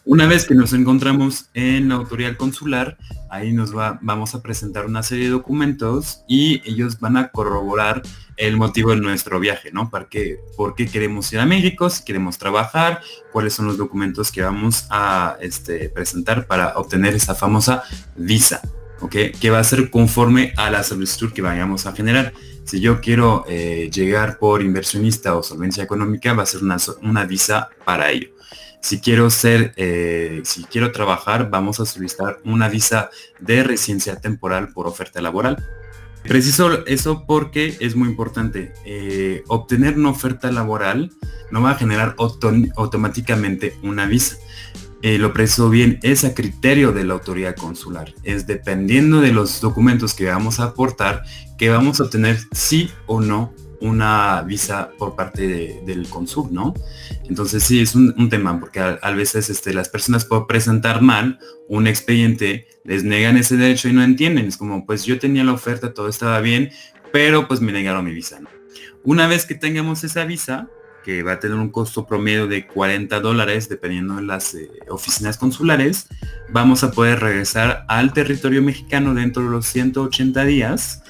Una 0.03 0.25
vez 0.25 0.45
que 0.45 0.55
nos 0.55 0.73
encontramos 0.73 1.49
en 1.53 1.89
la 1.89 1.95
autoridad 1.95 2.37
consular, 2.37 2.97
ahí 3.29 3.51
nos 3.51 3.75
va, 3.75 3.99
vamos 4.01 4.35
a 4.35 4.41
presentar 4.41 4.85
una 4.85 5.03
serie 5.03 5.25
de 5.25 5.31
documentos 5.31 6.21
y 6.27 6.61
ellos 6.69 6.99
van 6.99 7.17
a 7.17 7.27
corroborar 7.29 8.01
el 8.37 8.55
motivo 8.55 8.91
de 8.91 8.97
nuestro 8.97 9.39
viaje, 9.39 9.71
¿no? 9.71 9.89
¿Para 9.89 10.05
qué, 10.05 10.39
¿Por 10.55 10.75
qué 10.75 10.87
queremos 10.87 11.31
ir 11.33 11.39
a 11.39 11.45
México? 11.45 11.89
Si 11.89 12.03
queremos 12.05 12.37
trabajar, 12.37 13.01
cuáles 13.31 13.53
son 13.53 13.65
los 13.65 13.77
documentos 13.77 14.31
que 14.31 14.41
vamos 14.41 14.85
a 14.89 15.37
este, 15.41 15.89
presentar 15.89 16.47
para 16.47 16.77
obtener 16.77 17.15
esa 17.15 17.35
famosa 17.35 17.83
visa, 18.15 18.61
¿ok? 19.01 19.15
Que 19.39 19.49
va 19.49 19.59
a 19.59 19.63
ser 19.63 19.89
conforme 19.89 20.53
a 20.55 20.69
la 20.69 20.83
solicitud 20.83 21.33
que 21.33 21.41
vayamos 21.41 21.85
a 21.85 21.93
generar. 21.93 22.33
Si 22.63 22.79
yo 22.79 23.01
quiero 23.01 23.45
eh, 23.47 23.89
llegar 23.91 24.37
por 24.39 24.61
inversionista 24.61 25.35
o 25.35 25.43
solvencia 25.43 25.83
económica, 25.83 26.33
va 26.33 26.43
a 26.43 26.45
ser 26.45 26.63
una, 26.63 26.77
una 27.01 27.25
visa 27.25 27.69
para 27.85 28.11
ello 28.11 28.37
si 28.87 29.01
quiero 29.01 29.29
ser, 29.29 29.73
eh, 29.75 30.41
si 30.45 30.63
quiero 30.63 30.91
trabajar, 30.91 31.49
vamos 31.49 31.79
a 31.79 31.85
solicitar 31.85 32.39
una 32.45 32.69
visa 32.69 33.09
de 33.39 33.63
residencia 33.63 34.15
temporal 34.17 34.69
por 34.69 34.87
oferta 34.87 35.21
laboral. 35.21 35.57
Preciso 36.27 36.85
eso 36.85 37.25
porque 37.25 37.77
es 37.79 37.95
muy 37.95 38.09
importante. 38.09 38.73
Eh, 38.85 39.43
obtener 39.47 39.97
una 39.97 40.09
oferta 40.09 40.51
laboral 40.51 41.11
no 41.51 41.61
va 41.61 41.71
a 41.71 41.75
generar 41.75 42.15
automáticamente 42.17 43.77
una 43.81 44.05
visa. 44.05 44.37
Eh, 45.03 45.19
lo 45.19 45.31
preciso 45.31 45.69
bien 45.69 45.99
es 46.01 46.25
a 46.25 46.33
criterio 46.33 46.91
de 46.91 47.05
la 47.05 47.13
autoridad 47.13 47.55
consular. 47.55 48.13
Es 48.23 48.45
dependiendo 48.47 49.21
de 49.21 49.31
los 49.31 49.61
documentos 49.61 50.13
que 50.13 50.25
vamos 50.25 50.59
a 50.59 50.65
aportar 50.65 51.23
que 51.57 51.69
vamos 51.69 51.99
a 51.99 52.03
obtener 52.03 52.39
sí 52.51 52.91
o 53.05 53.21
no 53.21 53.53
una 53.79 54.41
visa 54.41 54.89
por 54.97 55.15
parte 55.15 55.81
del 55.85 56.07
consul, 56.09 56.49
¿no? 56.51 56.73
Entonces 57.29 57.63
sí, 57.63 57.81
es 57.81 57.95
un, 57.95 58.29
tema, 58.29 58.59
porque 58.59 58.79
a, 58.79 59.11
veces 59.11 59.49
este, 59.49 59.73
las 59.73 59.89
personas 59.89 60.25
pueden 60.25 60.47
presentar 60.47 61.01
mal 61.01 61.39
un 61.67 61.87
expediente, 61.87 62.67
les 62.83 63.03
negan 63.03 63.37
ese 63.37 63.57
derecho 63.57 63.89
y 63.89 63.93
no 63.93 64.03
entienden. 64.03 64.47
Es 64.47 64.57
como, 64.57 64.85
pues 64.85 65.05
yo 65.05 65.19
tenía 65.19 65.43
la 65.43 65.53
oferta, 65.53 65.93
todo 65.93 66.07
estaba 66.07 66.39
bien, 66.41 66.71
pero 67.11 67.47
pues 67.47 67.61
me 67.61 67.71
negaron 67.71 68.05
mi 68.05 68.13
visa. 68.13 68.39
Una 69.03 69.27
vez 69.27 69.45
que 69.45 69.55
tengamos 69.55 70.03
esa 70.03 70.25
visa, 70.25 70.69
que 71.07 71.23
va 71.23 71.33
a 71.33 71.39
tener 71.39 71.57
un 71.57 71.69
costo 71.69 72.05
promedio 72.05 72.47
de 72.47 72.67
40 72.67 73.21
dólares 73.21 73.69
dependiendo 73.69 74.17
de 74.17 74.23
las 74.23 74.53
eh, 74.55 74.69
oficinas 74.89 75.37
consulares, 75.37 76.07
vamos 76.49 76.83
a 76.83 76.91
poder 76.91 77.21
regresar 77.21 77.85
al 77.87 78.11
territorio 78.11 78.61
mexicano 78.61 79.13
dentro 79.13 79.43
de 79.43 79.49
los 79.49 79.65
180 79.67 80.43
días 80.43 81.03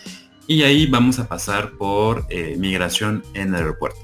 y 0.48 0.64
ahí 0.64 0.88
vamos 0.88 1.20
a 1.20 1.28
pasar 1.28 1.72
por 1.72 2.26
eh, 2.30 2.56
migración 2.58 3.24
en 3.34 3.50
el 3.50 3.56
aeropuerto. 3.56 4.00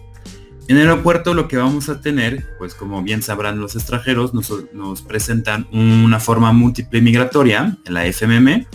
En 0.67 0.77
el 0.77 0.87
aeropuerto 0.89 1.33
lo 1.33 1.47
que 1.47 1.57
vamos 1.57 1.89
a 1.89 1.99
tener, 1.99 2.45
pues 2.57 2.73
como 2.73 3.01
bien 3.03 3.21
sabrán 3.21 3.59
los 3.59 3.75
extranjeros, 3.75 4.33
nos, 4.33 5.01
presentan 5.01 5.67
una 5.71 6.19
forma 6.19 6.53
múltiple 6.53 7.01
migratoria 7.01 7.77
la 7.85 8.05
FMM, 8.05 8.65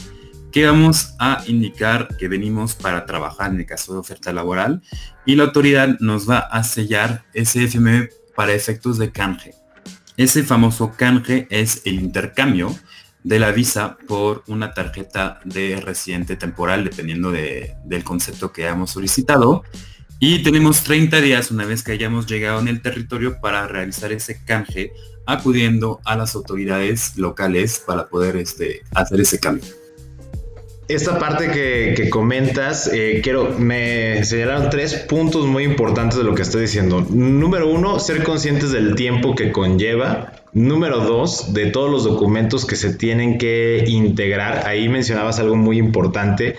que 0.53 0.67
vamos 0.67 1.15
a 1.19 1.43
indicar 1.47 2.09
que 2.19 2.29
venimos 2.29 2.75
para 2.75 3.07
trabajar 3.07 3.53
en 3.53 3.61
el 3.61 3.67
caso 3.67 3.93
de 3.93 4.01
oferta 4.01 4.33
laboral 4.33 4.83
y 5.27 5.35
la 5.35 5.45
autoridad 5.45 5.99
nos 6.01 6.29
va 6.29 6.39
a 6.39 6.65
sellar 6.65 7.25
ese 7.35 7.65
FMM 7.65 8.09
para 8.35 8.53
efectos 8.53 8.99
de 8.99 9.11
canje. 9.11 9.55
Ese 10.17 10.43
famoso 10.43 10.93
canje 10.97 11.47
es 11.51 11.83
el 11.85 12.01
intercambio 12.01 12.75
de 13.29 13.39
la 13.39 13.53
visa 13.53 13.99
por 14.09 14.43
una 14.47 14.73
tarjeta 14.73 15.39
de 15.45 15.79
residente 15.83 16.35
temporal, 16.35 16.85
dependiendo 16.85 17.31
del 17.31 18.03
concepto 18.03 18.53
que 18.53 18.65
hayamos 18.65 18.93
solicitado. 18.93 19.65
Y 20.19 20.43
tenemos 20.43 20.83
30 20.83 21.21
días 21.21 21.51
una 21.51 21.67
vez 21.67 21.83
que 21.83 21.93
hayamos 21.93 22.27
llegado 22.27 22.59
en 22.59 22.69
el 22.69 22.81
territorio 22.81 23.39
para 23.39 23.69
realizar 23.69 24.13
ese 24.13 24.43
canje, 24.47 24.93
acudiendo 25.27 26.01
a 26.07 26.17
las 26.17 26.35
autoridades 26.35 27.19
locales 27.19 27.85
para 27.87 28.09
poder 28.09 28.37
este, 28.37 28.81
hacer 28.95 29.21
ese 29.21 29.39
cambio. 29.39 29.69
Esta 30.89 31.19
parte 31.19 31.51
que, 31.51 32.09
comentas, 32.09 32.91
eh, 32.91 33.21
quiero, 33.23 33.55
me 33.59 34.25
señalaron 34.25 34.71
tres 34.71 34.95
puntos 34.95 35.47
muy 35.47 35.65
importantes 35.65 36.17
de 36.17 36.25
lo 36.25 36.35
que 36.35 36.41
estoy 36.41 36.63
diciendo. 36.63 37.07
Número 37.11 37.69
uno, 37.69 37.99
ser 37.99 38.23
conscientes 38.23 38.73
del 38.73 38.95
tiempo 38.95 39.35
que 39.35 39.53
conlleva. 39.53 40.33
Número 40.55 41.01
dos, 41.01 41.53
de 41.53 41.67
todos 41.67 41.91
los 41.91 42.05
documentos 42.05 42.65
que 42.65 42.75
se 42.75 42.95
tienen 42.95 43.37
que 43.37 43.85
integrar. 43.87 44.67
Ahí 44.67 44.89
mencionabas 44.89 45.39
algo 45.41 45.57
muy 45.57 45.77
importante. 45.77 46.57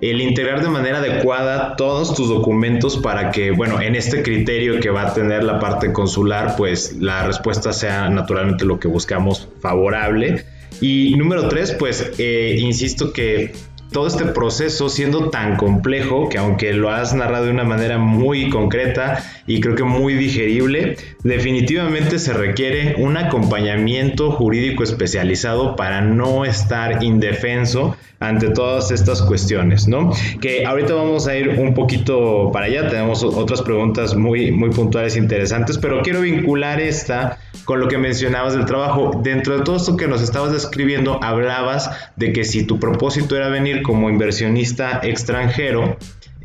El 0.00 0.20
integrar 0.20 0.62
de 0.62 0.68
manera 0.68 0.98
adecuada 0.98 1.74
todos 1.74 2.14
tus 2.14 2.28
documentos 2.28 2.96
para 2.98 3.32
que, 3.32 3.50
bueno, 3.50 3.80
en 3.80 3.96
este 3.96 4.22
criterio 4.22 4.78
que 4.78 4.90
va 4.90 5.08
a 5.08 5.14
tener 5.14 5.42
la 5.42 5.58
parte 5.58 5.92
consular, 5.92 6.54
pues 6.56 6.96
la 7.00 7.26
respuesta 7.26 7.72
sea 7.72 8.08
naturalmente 8.08 8.64
lo 8.64 8.78
que 8.78 8.86
buscamos 8.86 9.48
favorable. 9.60 10.44
Y 10.80 11.14
número 11.16 11.48
tres, 11.48 11.72
pues 11.78 12.12
eh, 12.18 12.56
insisto 12.58 13.12
que 13.12 13.52
todo 13.94 14.08
este 14.08 14.24
proceso 14.24 14.88
siendo 14.88 15.30
tan 15.30 15.56
complejo 15.56 16.28
que 16.28 16.36
aunque 16.36 16.72
lo 16.72 16.90
has 16.90 17.14
narrado 17.14 17.44
de 17.44 17.52
una 17.52 17.62
manera 17.62 17.96
muy 17.96 18.50
concreta 18.50 19.22
y 19.46 19.60
creo 19.60 19.76
que 19.76 19.84
muy 19.84 20.14
digerible, 20.14 20.96
definitivamente 21.22 22.18
se 22.18 22.32
requiere 22.32 22.96
un 22.98 23.16
acompañamiento 23.16 24.32
jurídico 24.32 24.82
especializado 24.82 25.76
para 25.76 26.00
no 26.00 26.44
estar 26.44 27.04
indefenso 27.04 27.96
ante 28.18 28.48
todas 28.48 28.90
estas 28.90 29.22
cuestiones, 29.22 29.86
¿no? 29.86 30.10
Que 30.40 30.66
ahorita 30.66 30.94
vamos 30.94 31.28
a 31.28 31.36
ir 31.36 31.50
un 31.50 31.74
poquito 31.74 32.50
para 32.52 32.66
allá, 32.66 32.88
tenemos 32.88 33.22
otras 33.22 33.62
preguntas 33.62 34.16
muy, 34.16 34.50
muy 34.50 34.70
puntuales 34.70 35.14
e 35.14 35.18
interesantes, 35.18 35.78
pero 35.78 36.02
quiero 36.02 36.22
vincular 36.22 36.80
esta 36.80 37.38
con 37.64 37.80
lo 37.80 37.88
que 37.88 37.98
mencionabas 37.98 38.54
del 38.54 38.64
trabajo. 38.64 39.20
Dentro 39.22 39.56
de 39.56 39.64
todo 39.64 39.76
esto 39.76 39.96
que 39.96 40.08
nos 40.08 40.22
estabas 40.22 40.52
describiendo, 40.52 41.22
hablabas 41.22 41.90
de 42.16 42.32
que 42.32 42.44
si 42.44 42.64
tu 42.64 42.78
propósito 42.78 43.36
era 43.36 43.48
venir 43.48 43.82
como 43.84 44.10
inversionista 44.10 44.98
extranjero, 45.04 45.96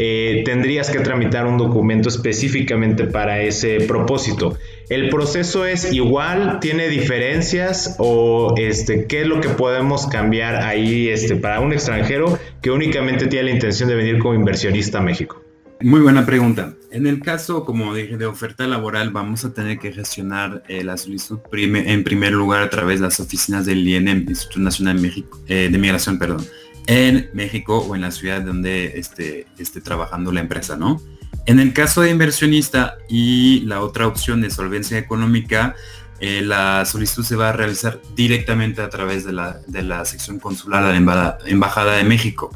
eh, 0.01 0.43
tendrías 0.46 0.89
que 0.89 1.00
tramitar 1.00 1.46
un 1.46 1.58
documento 1.58 2.08
específicamente 2.08 3.03
para 3.03 3.41
ese 3.41 3.81
propósito. 3.81 4.58
¿El 4.89 5.10
proceso 5.10 5.65
es 5.65 5.91
igual? 5.91 6.60
¿Tiene 6.62 6.88
diferencias? 6.88 7.98
¿O 8.00 8.53
este, 8.58 9.08
qué 9.08 9.22
es 9.22 9.27
lo 9.27 9.41
que 9.41 9.50
podemos 9.50 10.08
cambiar 10.08 10.55
ahí 10.55 11.10
este, 11.10 11.36
para 11.36 11.60
un 11.60 11.74
extranjero 11.74 12.39
que 12.62 12.72
únicamente 12.72 13.27
tiene 13.27 13.50
la 13.50 13.51
intención 13.55 13.89
de 13.89 13.96
venir 13.96 14.19
como 14.19 14.36
inversionista 14.36 15.00
a 15.00 15.01
México? 15.01 15.43
Muy 15.81 16.00
buena 16.00 16.25
pregunta. 16.25 16.75
En 16.91 17.05
el 17.05 17.19
caso, 17.19 17.65
como 17.65 17.93
dije, 17.93 18.15
de 18.15 18.25
oferta 18.25 18.67
laboral, 18.67 19.12
vamos 19.12 19.43
a 19.43 19.53
tener 19.53 19.79
que 19.79 19.91
gestionar 19.91 20.63
eh, 20.69 20.84
la 20.84 20.96
solicitud 20.96 21.39
en 21.53 22.03
primer 22.05 22.31
lugar 22.31 22.63
a 22.63 22.69
través 22.69 23.00
de 23.00 23.05
las 23.05 23.19
oficinas 23.19 23.65
del 23.65 23.86
INM, 23.86 24.29
Instituto 24.29 24.60
Nacional 24.62 24.96
de, 24.96 25.01
México, 25.01 25.39
eh, 25.48 25.67
de 25.69 25.77
Migración, 25.77 26.17
perdón 26.17 26.46
en 26.89 27.29
México 27.34 27.77
o 27.77 27.96
en 27.96 28.01
la 28.01 28.10
ciudad 28.10 28.41
donde 28.41 28.98
esté, 28.98 29.46
esté 29.60 29.79
trabajando 29.79 30.31
la 30.31 30.39
empresa, 30.39 30.75
¿no? 30.75 31.00
En 31.46 31.60
el 31.60 31.72
caso 31.72 32.01
de 32.01 32.10
inversionista 32.10 32.98
y 33.08 33.60
la 33.67 33.81
otra 33.81 34.08
opción 34.08 34.41
de 34.41 34.50
solvencia 34.50 34.98
económica, 34.98 35.75
eh, 36.19 36.41
la 36.41 36.84
solicitud 36.86 37.24
se 37.24 37.36
va 37.36 37.50
a 37.50 37.53
realizar 37.53 38.01
directamente 38.15 38.81
a 38.81 38.89
través 38.89 39.24
de 39.24 39.34
la, 39.34 39.60
de 39.67 39.84
la 39.84 40.03
sección 40.03 40.39
consular 40.39 40.84
de 40.84 41.00
la 41.00 41.38
Embajada 41.46 41.96
de 41.96 42.03
México. 42.05 42.50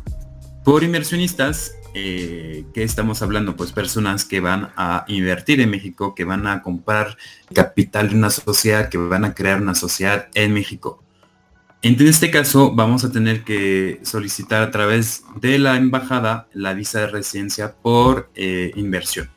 Por 0.65 0.83
inversionistas, 0.83 1.75
eh, 1.93 2.65
¿qué 2.73 2.81
estamos 2.81 3.21
hablando? 3.21 3.55
Pues 3.55 3.71
personas 3.71 4.25
que 4.25 4.39
van 4.39 4.71
a 4.75 5.05
invertir 5.09 5.61
en 5.61 5.69
México, 5.69 6.15
que 6.15 6.23
van 6.23 6.47
a 6.47 6.63
comprar 6.63 7.17
capital 7.53 8.09
de 8.09 8.15
una 8.15 8.31
sociedad, 8.31 8.89
que 8.89 8.97
van 8.97 9.25
a 9.25 9.35
crear 9.35 9.61
una 9.61 9.75
sociedad 9.75 10.27
en 10.33 10.55
México. 10.55 11.03
En 11.83 11.99
este 12.07 12.31
caso 12.31 12.71
vamos 12.73 13.03
a 13.03 13.11
tener 13.11 13.43
que 13.43 13.99
solicitar 14.03 14.63
a 14.63 14.71
través 14.71 15.25
de 15.41 15.59
la 15.59 15.75
embajada 15.75 16.47
la 16.53 16.73
visa 16.73 17.01
de 17.01 17.07
residencia 17.07 17.75
por 17.75 18.29
eh, 18.35 18.71
inversión. 18.77 19.29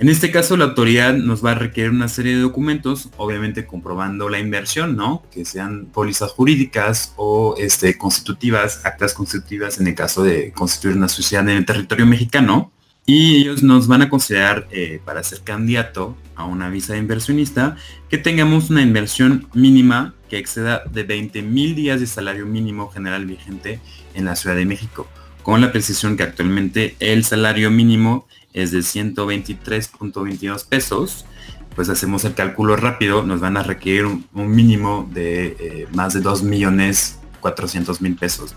En 0.00 0.08
este 0.08 0.32
caso, 0.32 0.56
la 0.56 0.64
autoridad 0.64 1.14
nos 1.14 1.44
va 1.44 1.52
a 1.52 1.54
requerir 1.54 1.92
una 1.92 2.08
serie 2.08 2.34
de 2.34 2.40
documentos, 2.40 3.10
obviamente 3.16 3.66
comprobando 3.66 4.28
la 4.28 4.40
inversión, 4.40 4.96
¿no? 4.96 5.22
Que 5.30 5.44
sean 5.44 5.86
pólizas 5.86 6.32
jurídicas 6.32 7.14
o 7.16 7.54
este, 7.56 7.96
constitutivas, 7.96 8.84
actas 8.84 9.14
constitutivas 9.14 9.78
en 9.78 9.86
el 9.86 9.94
caso 9.94 10.24
de 10.24 10.50
constituir 10.50 10.96
una 10.96 11.08
sociedad 11.08 11.48
en 11.48 11.58
el 11.58 11.64
territorio 11.64 12.04
mexicano. 12.04 12.72
Y 13.06 13.36
ellos 13.36 13.62
nos 13.62 13.86
van 13.86 14.02
a 14.02 14.08
considerar 14.08 14.66
eh, 14.70 15.00
para 15.04 15.22
ser 15.22 15.42
candidato 15.42 16.16
a 16.36 16.44
una 16.44 16.70
visa 16.70 16.94
de 16.94 17.00
inversionista 17.00 17.76
que 18.08 18.18
tengamos 18.18 18.70
una 18.70 18.82
inversión 18.82 19.46
mínima 19.52 20.14
que 20.30 20.38
exceda 20.38 20.82
de 20.90 21.02
20 21.02 21.42
mil 21.42 21.74
días 21.74 22.00
de 22.00 22.06
salario 22.06 22.46
mínimo 22.46 22.90
general 22.90 23.26
vigente 23.26 23.80
en 24.14 24.24
la 24.24 24.36
Ciudad 24.36 24.56
de 24.56 24.64
México, 24.64 25.06
con 25.42 25.60
la 25.60 25.70
precisión 25.70 26.16
que 26.16 26.22
actualmente 26.22 26.96
el 26.98 27.24
salario 27.24 27.70
mínimo 27.70 28.26
es 28.54 28.70
de 28.70 28.78
123.22 28.78 30.66
pesos, 30.66 31.26
pues 31.74 31.88
hacemos 31.88 32.24
el 32.24 32.34
cálculo 32.34 32.76
rápido, 32.76 33.24
nos 33.24 33.40
van 33.40 33.56
a 33.56 33.62
requerir 33.62 34.06
un, 34.06 34.26
mínimo 34.32 35.08
de 35.12 35.56
eh, 35.58 35.88
más 35.92 36.14
de 36.14 36.20
2 36.20 36.42
millones 36.44 37.18
400 37.40 38.00
mil 38.00 38.16
pesos. 38.16 38.56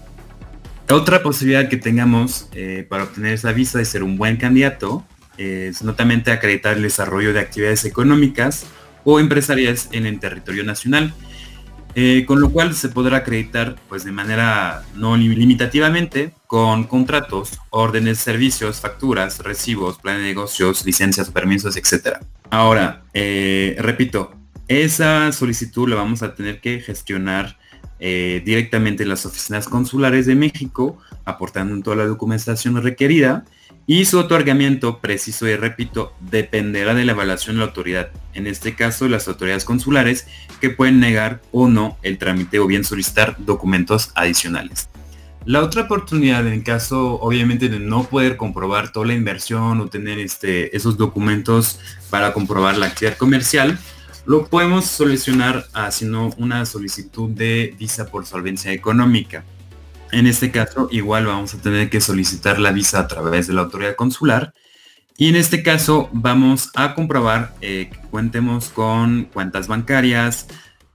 Otra 0.90 1.22
posibilidad 1.22 1.70
que 1.70 1.78
tengamos 1.78 2.50
eh, 2.54 2.86
para 2.88 3.04
obtener 3.04 3.34
esa 3.34 3.52
visa 3.52 3.78
de 3.78 3.86
ser 3.86 4.04
un 4.04 4.18
buen 4.18 4.38
candidato 4.38 5.06
es 5.38 5.84
notamente 5.84 6.32
acreditar 6.32 6.78
el 6.78 6.84
desarrollo 6.84 7.32
de 7.32 7.40
actividades 7.40 7.86
económicas 7.86 8.66
o 9.04 9.20
empresariales 9.20 9.90
en 9.92 10.08
el 10.08 10.20
territorio 10.20 10.64
nacional 10.64 11.14
eh, 12.00 12.26
con 12.28 12.40
lo 12.40 12.52
cual 12.52 12.76
se 12.76 12.90
podrá 12.90 13.18
acreditar 13.18 13.76
pues 13.90 14.04
de 14.04 14.12
manera 14.12 14.84
no 14.94 15.18
limitativamente 15.18 16.32
con 16.46 16.84
contratos, 16.84 17.60
órdenes, 17.72 18.20
servicios, 18.20 18.82
facturas, 18.82 19.40
recibos, 19.40 19.98
plan 19.98 20.18
de 20.18 20.24
negocios, 20.26 20.86
licencias, 20.86 21.32
permisos, 21.32 21.76
etc. 21.76 22.20
Ahora, 22.52 23.02
eh, 23.16 23.76
repito, 23.80 24.36
esa 24.68 25.32
solicitud 25.32 25.90
la 25.90 25.96
vamos 25.96 26.22
a 26.22 26.36
tener 26.36 26.62
que 26.62 26.82
gestionar 26.82 27.58
eh, 28.00 28.42
directamente 28.46 29.04
en 29.04 29.10
las 29.10 29.26
oficinas 29.26 29.68
consulares 29.68 30.26
de 30.26 30.36
México, 30.36 30.98
aportando 31.26 31.82
toda 31.82 31.96
la 31.96 32.06
documentación 32.06 32.82
requerida 32.82 33.46
y 33.86 34.06
su 34.06 34.20
otorgamiento 34.20 35.00
preciso 35.00 35.48
y 35.48 35.56
repito 35.56 36.14
dependerá 36.20 36.94
de 36.94 37.06
la 37.06 37.14
evaluación 37.14 37.56
de 37.56 37.62
la 37.62 37.68
autoridad, 37.68 38.10
en 38.34 38.46
este 38.46 38.76
caso 38.76 39.08
las 39.08 39.28
autoridades 39.28 39.66
consulares 39.66 40.28
que 40.60 40.70
pueden 40.70 41.00
negar 41.00 41.42
o 41.52 41.68
no 41.70 41.98
el 42.04 42.18
trámite 42.18 42.60
o 42.60 42.68
bien 42.68 42.84
solicitar 42.84 43.36
documentos 43.40 44.12
adicionales. 44.14 44.90
La 45.46 45.64
otra 45.64 45.84
oportunidad 45.84 46.46
en 46.46 46.62
caso 46.62 47.22
obviamente 47.22 47.70
de 47.70 47.80
no 47.80 48.04
poder 48.04 48.36
comprobar 48.36 48.92
toda 48.92 49.08
la 49.08 49.14
inversión 49.14 49.80
o 49.80 49.88
tener 49.88 50.20
este, 50.20 50.76
esos 50.76 50.98
documentos 50.98 51.80
para 52.10 52.34
comprobar 52.34 52.78
la 52.78 52.88
actividad 52.88 53.16
comercial, 53.16 53.80
lo 54.28 54.46
podemos 54.48 54.86
solucionar 54.86 55.68
haciendo 55.74 56.34
una 56.38 56.66
solicitud 56.66 57.30
de 57.30 57.74
visa 57.80 58.08
por 58.08 58.26
solvencia 58.26 58.74
económica. 58.74 59.46
En 60.12 60.28
este 60.28 60.52
caso, 60.52 60.90
igual 60.92 61.26
vamos 61.26 61.54
a 61.54 61.62
tener 61.62 61.90
que 61.90 62.02
solicitar 62.02 62.60
la 62.60 62.74
visa 62.74 63.00
a 63.00 63.08
través 63.08 63.48
de 63.48 63.54
la 63.54 63.62
autoridad 63.62 63.96
consular. 63.96 64.54
Y 65.18 65.30
en 65.30 65.38
este 65.38 65.64
caso 65.64 66.10
vamos 66.12 66.72
a 66.76 66.94
comprobar 66.94 67.56
eh, 67.62 67.90
que 67.90 68.00
cuentemos 68.10 68.68
con 68.68 69.30
cuentas 69.32 69.70
bancarias, 69.70 70.48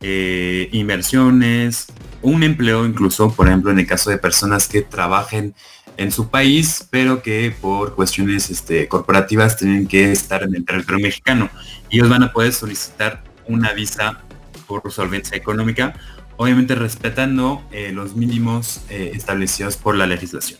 eh, 0.03 0.69
inversiones, 0.73 1.87
un 2.21 2.43
empleo 2.43 2.85
incluso, 2.85 3.33
por 3.33 3.49
ejemplo, 3.49 3.71
en 3.71 3.79
el 3.79 3.87
caso 3.87 4.11
de 4.11 4.19
personas 4.19 4.69
que 4.69 4.83
trabajen 4.83 5.55
en 5.97 6.13
su 6.13 6.29
país, 6.29 6.87
pero 6.91 7.23
que 7.23 7.55
por 7.61 7.95
cuestiones 7.95 8.51
este, 8.51 8.89
corporativas 8.89 9.57
tienen 9.57 9.87
que 9.87 10.13
estar 10.13 10.43
en 10.43 10.55
el 10.55 10.65
territorio 10.65 11.05
mexicano. 11.05 11.51
Ellos 11.91 12.09
van 12.09 12.23
a 12.23 12.33
poder 12.33 12.53
solicitar 12.53 13.23
una 13.47 13.73
visa 13.73 14.21
por 14.67 14.91
solvencia 14.91 15.37
económica 15.37 15.95
obviamente 16.43 16.75
respetando 16.75 17.63
eh, 17.71 17.93
los 17.93 18.17
mínimos 18.17 18.83
eh, 18.91 19.13
establecidos 19.15 19.77
por 19.77 19.95
la 19.95 20.07
legislación. 20.07 20.59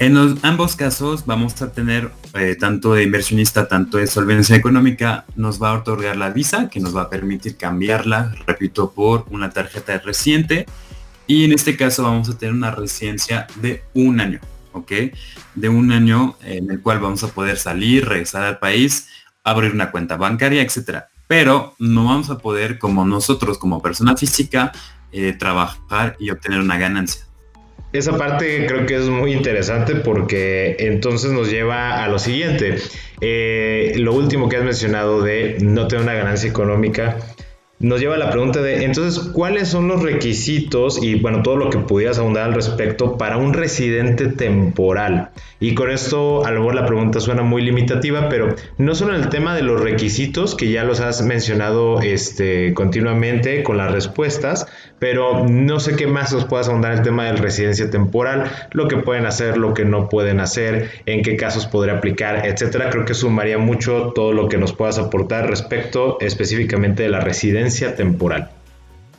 En 0.00 0.16
ambos 0.42 0.74
casos 0.74 1.24
vamos 1.24 1.62
a 1.62 1.72
tener 1.72 2.10
eh, 2.34 2.56
tanto 2.58 2.94
de 2.94 3.04
inversionista, 3.04 3.68
tanto 3.68 3.98
de 3.98 4.08
solvencia 4.08 4.56
económica, 4.56 5.24
nos 5.36 5.62
va 5.62 5.70
a 5.70 5.74
otorgar 5.74 6.16
la 6.16 6.30
visa 6.30 6.68
que 6.68 6.80
nos 6.80 6.96
va 6.96 7.02
a 7.02 7.10
permitir 7.10 7.56
cambiarla, 7.56 8.34
repito, 8.46 8.90
por 8.90 9.26
una 9.30 9.50
tarjeta 9.50 9.92
de 9.92 9.98
residente. 10.00 10.66
Y 11.26 11.44
en 11.44 11.52
este 11.52 11.76
caso 11.76 12.02
vamos 12.02 12.28
a 12.28 12.38
tener 12.38 12.54
una 12.54 12.70
residencia 12.70 13.46
de 13.56 13.82
un 13.94 14.20
año, 14.20 14.40
¿ok? 14.72 14.92
De 15.54 15.68
un 15.68 15.92
año 15.92 16.36
en 16.42 16.70
el 16.70 16.80
cual 16.80 17.00
vamos 17.00 17.22
a 17.24 17.28
poder 17.28 17.56
salir, 17.56 18.06
regresar 18.06 18.42
al 18.44 18.58
país, 18.58 19.08
abrir 19.42 19.72
una 19.72 19.90
cuenta 19.90 20.16
bancaria, 20.16 20.62
etcétera 20.62 21.08
pero 21.26 21.74
no 21.78 22.04
vamos 22.04 22.30
a 22.30 22.38
poder, 22.38 22.78
como 22.78 23.04
nosotros, 23.04 23.58
como 23.58 23.80
persona 23.80 24.16
física, 24.16 24.72
eh, 25.12 25.34
trabajar 25.38 26.16
y 26.18 26.30
obtener 26.30 26.60
una 26.60 26.78
ganancia. 26.78 27.22
Esa 27.92 28.18
parte 28.18 28.66
creo 28.66 28.86
que 28.86 28.96
es 28.96 29.08
muy 29.08 29.32
interesante 29.32 29.94
porque 29.94 30.76
entonces 30.80 31.30
nos 31.30 31.48
lleva 31.48 32.02
a 32.02 32.08
lo 32.08 32.18
siguiente. 32.18 32.78
Eh, 33.20 33.92
lo 33.96 34.12
último 34.14 34.48
que 34.48 34.56
has 34.56 34.64
mencionado 34.64 35.22
de 35.22 35.58
no 35.60 35.86
tener 35.86 36.02
una 36.02 36.14
ganancia 36.14 36.50
económica 36.50 37.16
nos 37.80 38.00
lleva 38.00 38.14
a 38.14 38.18
la 38.18 38.30
pregunta 38.30 38.62
de, 38.62 38.84
entonces, 38.84 39.30
¿cuáles 39.32 39.68
son 39.68 39.88
los 39.88 40.02
requisitos 40.02 41.02
y, 41.02 41.16
bueno, 41.16 41.42
todo 41.42 41.56
lo 41.56 41.70
que 41.70 41.78
pudieras 41.78 42.18
ahondar 42.18 42.44
al 42.44 42.54
respecto 42.54 43.18
para 43.18 43.36
un 43.36 43.52
residente 43.52 44.28
temporal? 44.28 45.30
Y 45.60 45.74
con 45.74 45.90
esto, 45.90 46.44
a 46.44 46.50
lo 46.50 46.60
mejor 46.60 46.74
la 46.74 46.86
pregunta 46.86 47.20
suena 47.20 47.42
muy 47.42 47.62
limitativa, 47.62 48.28
pero 48.28 48.54
no 48.78 48.94
solo 48.94 49.14
en 49.14 49.22
el 49.22 49.28
tema 49.28 49.56
de 49.56 49.62
los 49.62 49.80
requisitos, 49.80 50.54
que 50.54 50.70
ya 50.70 50.84
los 50.84 51.00
has 51.00 51.22
mencionado 51.22 52.00
este, 52.00 52.74
continuamente 52.74 53.62
con 53.62 53.76
las 53.76 53.90
respuestas, 53.90 54.66
pero 54.98 55.46
no 55.48 55.80
sé 55.80 55.96
qué 55.96 56.06
más 56.06 56.32
os 56.32 56.44
puedas 56.44 56.68
ahondar 56.68 56.92
el 56.92 57.02
tema 57.02 57.24
de 57.24 57.32
residencia 57.32 57.90
temporal, 57.90 58.50
lo 58.72 58.88
que 58.88 58.98
pueden 58.98 59.26
hacer, 59.26 59.56
lo 59.56 59.74
que 59.74 59.84
no 59.84 60.08
pueden 60.08 60.40
hacer, 60.40 60.90
en 61.06 61.22
qué 61.22 61.36
casos 61.36 61.66
podría 61.66 61.96
aplicar, 61.96 62.46
etcétera. 62.46 62.90
Creo 62.90 63.04
que 63.04 63.14
sumaría 63.14 63.58
mucho 63.58 64.12
todo 64.14 64.32
lo 64.32 64.48
que 64.48 64.58
nos 64.58 64.72
puedas 64.72 64.98
aportar 64.98 65.48
respecto 65.48 66.18
específicamente 66.20 67.02
de 67.02 67.08
la 67.08 67.20
residencia 67.20 67.63
temporal. 67.96 68.50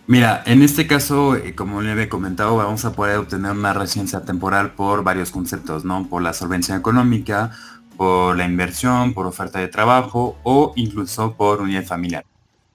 Mira, 0.07 0.43
en 0.45 0.61
este 0.61 0.85
caso, 0.85 1.35
eh, 1.35 1.55
como 1.55 1.81
le 1.81 1.91
había 1.91 2.09
comentado, 2.09 2.55
vamos 2.57 2.85
a 2.85 2.93
poder 2.93 3.17
obtener 3.17 3.51
una 3.51 3.73
residencia 3.73 4.21
temporal 4.21 4.73
por 4.73 5.03
varios 5.03 5.31
conceptos, 5.31 5.83
¿no? 5.83 6.07
Por 6.07 6.21
la 6.21 6.33
solvencia 6.33 6.75
económica, 6.75 7.51
por 7.97 8.37
la 8.37 8.45
inversión, 8.45 9.13
por 9.13 9.25
oferta 9.25 9.59
de 9.59 9.67
trabajo 9.67 10.37
o 10.43 10.73
incluso 10.75 11.33
por 11.33 11.61
unidad 11.61 11.85
familiar. 11.85 12.23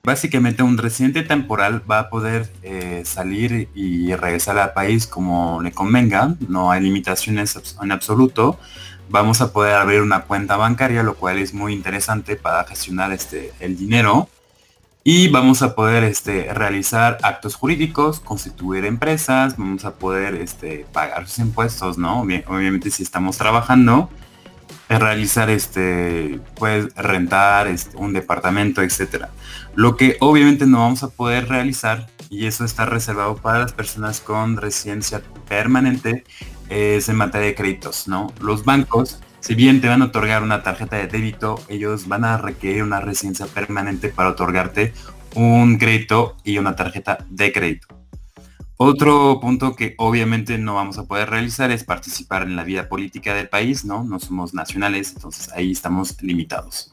Básicamente 0.02 0.62
un 0.62 0.78
residente 0.78 1.22
temporal 1.22 1.82
va 1.88 2.00
a 2.00 2.10
poder 2.10 2.50
eh, 2.62 3.02
salir 3.04 3.68
y 3.74 4.14
regresar 4.14 4.58
al 4.58 4.72
país 4.72 5.06
como 5.06 5.62
le 5.62 5.72
convenga, 5.72 6.34
no 6.48 6.72
hay 6.72 6.80
limitaciones 6.80 7.56
en 7.80 7.92
absoluto. 7.92 8.58
Vamos 9.10 9.40
a 9.40 9.52
poder 9.52 9.74
abrir 9.74 10.00
una 10.00 10.22
cuenta 10.22 10.56
bancaria, 10.56 11.02
lo 11.02 11.14
cual 11.14 11.38
es 11.38 11.52
muy 11.52 11.74
interesante 11.74 12.36
para 12.36 12.64
gestionar 12.64 13.12
este, 13.12 13.52
el 13.60 13.76
dinero. 13.76 14.28
Y 15.02 15.28
vamos 15.28 15.62
a 15.62 15.74
poder 15.74 16.04
este, 16.04 16.52
realizar 16.52 17.16
actos 17.22 17.54
jurídicos, 17.54 18.20
constituir 18.20 18.84
empresas, 18.84 19.56
vamos 19.56 19.86
a 19.86 19.94
poder 19.94 20.34
este, 20.34 20.84
pagar 20.92 21.26
sus 21.26 21.38
impuestos, 21.38 21.96
¿no? 21.96 22.20
Obviamente 22.20 22.90
si 22.90 23.02
estamos 23.02 23.38
trabajando, 23.38 24.10
realizar 24.88 25.48
este, 25.48 26.38
pues 26.56 26.94
rentar 26.96 27.66
este, 27.68 27.96
un 27.96 28.12
departamento, 28.12 28.82
etcétera. 28.82 29.30
Lo 29.74 29.96
que 29.96 30.18
obviamente 30.20 30.66
no 30.66 30.80
vamos 30.80 31.02
a 31.02 31.08
poder 31.08 31.48
realizar, 31.48 32.08
y 32.28 32.46
eso 32.46 32.64
está 32.64 32.84
reservado 32.84 33.36
para 33.36 33.60
las 33.60 33.72
personas 33.72 34.20
con 34.20 34.58
residencia 34.58 35.22
permanente, 35.48 36.24
es 36.68 37.08
en 37.08 37.16
materia 37.16 37.48
de 37.48 37.54
créditos, 37.54 38.06
¿no? 38.06 38.32
Los 38.40 38.64
bancos, 38.64 39.18
si 39.40 39.54
bien 39.54 39.80
te 39.80 39.88
van 39.88 40.02
a 40.02 40.06
otorgar 40.06 40.42
una 40.42 40.62
tarjeta 40.62 40.96
de 40.96 41.06
débito, 41.06 41.58
ellos 41.68 42.08
van 42.08 42.24
a 42.24 42.36
requerir 42.36 42.82
una 42.82 43.00
residencia 43.00 43.46
permanente 43.46 44.08
para 44.10 44.30
otorgarte 44.30 44.92
un 45.34 45.78
crédito 45.78 46.36
y 46.44 46.58
una 46.58 46.76
tarjeta 46.76 47.24
de 47.28 47.52
crédito. 47.52 47.88
Otro 48.76 49.40
punto 49.40 49.76
que 49.76 49.94
obviamente 49.98 50.56
no 50.56 50.74
vamos 50.74 50.96
a 50.96 51.04
poder 51.04 51.28
realizar 51.28 51.70
es 51.70 51.84
participar 51.84 52.42
en 52.42 52.56
la 52.56 52.64
vida 52.64 52.88
política 52.88 53.34
del 53.34 53.48
país, 53.48 53.84
¿no? 53.84 54.04
No 54.04 54.18
somos 54.18 54.54
nacionales, 54.54 55.12
entonces 55.14 55.50
ahí 55.52 55.70
estamos 55.70 56.22
limitados. 56.22 56.90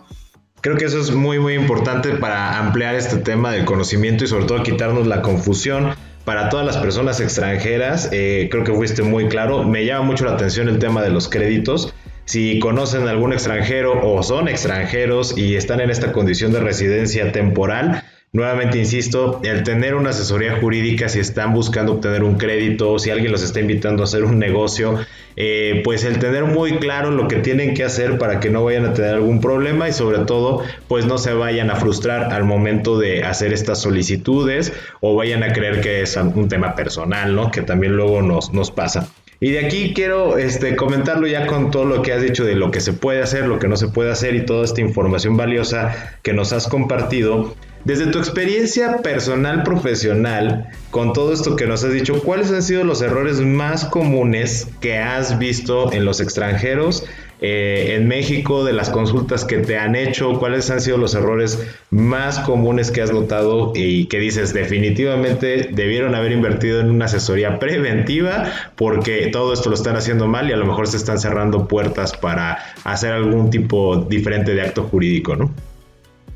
Creo 0.59 0.75
que 0.75 0.85
eso 0.85 0.99
es 0.99 1.11
muy 1.11 1.39
muy 1.39 1.53
importante 1.53 2.15
para 2.15 2.59
ampliar 2.59 2.95
este 2.95 3.17
tema 3.17 3.51
del 3.51 3.63
conocimiento 3.63 4.25
y 4.25 4.27
sobre 4.27 4.45
todo 4.45 4.63
quitarnos 4.63 5.07
la 5.07 5.21
confusión 5.21 5.93
para 6.25 6.49
todas 6.49 6.65
las 6.65 6.75
personas 6.75 7.21
extranjeras. 7.21 8.09
Eh, 8.11 8.49
creo 8.51 8.65
que 8.65 8.73
fuiste 8.73 9.01
muy 9.01 9.29
claro. 9.29 9.63
Me 9.63 9.85
llama 9.85 10.07
mucho 10.07 10.25
la 10.25 10.33
atención 10.33 10.67
el 10.67 10.79
tema 10.79 11.01
de 11.01 11.09
los 11.09 11.29
créditos. 11.29 11.93
Si 12.27 12.59
conocen 12.59 13.07
a 13.07 13.11
algún 13.11 13.31
extranjero 13.31 13.99
o 14.03 14.21
son 14.21 14.49
extranjeros 14.49 15.37
y 15.37 15.55
están 15.55 15.79
en 15.79 15.89
esta 15.89 16.11
condición 16.11 16.51
de 16.51 16.59
residencia 16.59 17.31
temporal, 17.31 18.03
Nuevamente 18.33 18.77
insisto, 18.77 19.39
el 19.43 19.63
tener 19.63 19.95
una 19.95 20.09
asesoría 20.09 20.57
jurídica, 20.59 21.07
si 21.07 21.19
están 21.19 21.53
buscando 21.53 21.93
obtener 21.93 22.23
un 22.23 22.37
crédito, 22.37 22.99
si 22.99 23.09
alguien 23.09 23.31
los 23.31 23.41
está 23.41 23.61
invitando 23.61 24.03
a 24.03 24.05
hacer 24.05 24.25
un 24.25 24.37
negocio, 24.37 24.99
eh, 25.37 25.81
pues 25.85 26.03
el 26.03 26.19
tener 26.19 26.43
muy 26.43 26.73
claro 26.77 27.09
lo 27.09 27.29
que 27.29 27.37
tienen 27.37 27.73
que 27.73 27.85
hacer 27.85 28.17
para 28.17 28.41
que 28.41 28.49
no 28.49 28.65
vayan 28.65 28.85
a 28.85 28.93
tener 28.93 29.15
algún 29.15 29.39
problema 29.39 29.87
y 29.87 29.93
sobre 29.93 30.19
todo, 30.25 30.61
pues 30.89 31.05
no 31.05 31.17
se 31.17 31.33
vayan 31.33 31.71
a 31.71 31.77
frustrar 31.77 32.33
al 32.33 32.43
momento 32.43 32.99
de 32.99 33.23
hacer 33.23 33.53
estas 33.53 33.81
solicitudes 33.81 34.73
o 34.99 35.15
vayan 35.15 35.41
a 35.43 35.53
creer 35.53 35.79
que 35.79 36.01
es 36.01 36.17
un 36.17 36.49
tema 36.49 36.75
personal, 36.75 37.33
¿no? 37.33 37.49
Que 37.49 37.61
también 37.61 37.93
luego 37.93 38.21
nos, 38.21 38.51
nos 38.53 38.71
pasa. 38.71 39.07
Y 39.39 39.51
de 39.51 39.65
aquí 39.65 39.93
quiero 39.93 40.37
este, 40.37 40.75
comentarlo 40.75 41.27
ya 41.27 41.45
con 41.45 41.69
todo 41.69 41.85
lo 41.85 42.01
que 42.01 42.11
has 42.11 42.21
dicho 42.23 42.43
de 42.43 42.55
lo 42.55 42.71
que 42.71 42.81
se 42.81 42.93
puede 42.93 43.21
hacer, 43.21 43.45
lo 43.45 43.59
que 43.59 43.67
no 43.67 43.77
se 43.77 43.87
puede 43.87 44.11
hacer 44.11 44.35
y 44.35 44.45
toda 44.45 44.65
esta 44.65 44.81
información 44.81 45.37
valiosa 45.37 46.17
que 46.23 46.33
nos 46.33 46.53
has 46.53 46.67
compartido. 46.67 47.55
Desde 47.83 48.07
tu 48.07 48.17
experiencia 48.17 48.97
personal, 48.97 49.63
profesional, 49.63 50.67
con 50.89 51.13
todo 51.13 51.31
esto 51.31 51.55
que 51.55 51.67
nos 51.67 51.83
has 51.83 51.93
dicho, 51.93 52.21
¿cuáles 52.23 52.51
han 52.51 52.63
sido 52.63 52.83
los 52.83 53.01
errores 53.01 53.39
más 53.39 53.85
comunes 53.85 54.67
que 54.81 54.97
has 54.97 55.37
visto 55.37 55.93
en 55.93 56.03
los 56.03 56.19
extranjeros, 56.19 57.05
eh, 57.39 57.95
en 57.95 58.07
México, 58.07 58.63
de 58.65 58.73
las 58.73 58.89
consultas 58.89 59.45
que 59.45 59.57
te 59.57 59.77
han 59.77 59.95
hecho? 59.95 60.39
¿Cuáles 60.39 60.69
han 60.69 60.81
sido 60.81 60.97
los 60.97 61.13
errores 61.13 61.67
más 61.91 62.39
comunes 62.39 62.91
que 62.91 63.01
has 63.01 63.11
notado 63.11 63.73
y 63.75 64.05
que 64.05 64.19
dices 64.19 64.53
definitivamente 64.53 65.69
debieron 65.71 66.15
haber 66.15 66.31
invertido 66.31 66.79
en 66.79 66.89
una 66.89 67.05
asesoría 67.05 67.59
preventiva 67.59 68.51
porque 68.75 69.29
todo 69.31 69.53
esto 69.53 69.69
lo 69.69 69.75
están 69.75 69.95
haciendo 69.95 70.27
mal 70.27 70.49
y 70.49 70.53
a 70.53 70.57
lo 70.57 70.65
mejor 70.65 70.87
se 70.87 70.97
están 70.97 71.19
cerrando 71.19 71.67
puertas 71.67 72.15
para 72.17 72.57
hacer 72.83 73.13
algún 73.13 73.49
tipo 73.49 73.97
diferente 73.97 74.53
de 74.53 74.61
acto 74.61 74.83
jurídico, 74.83 75.35
¿no? 75.35 75.51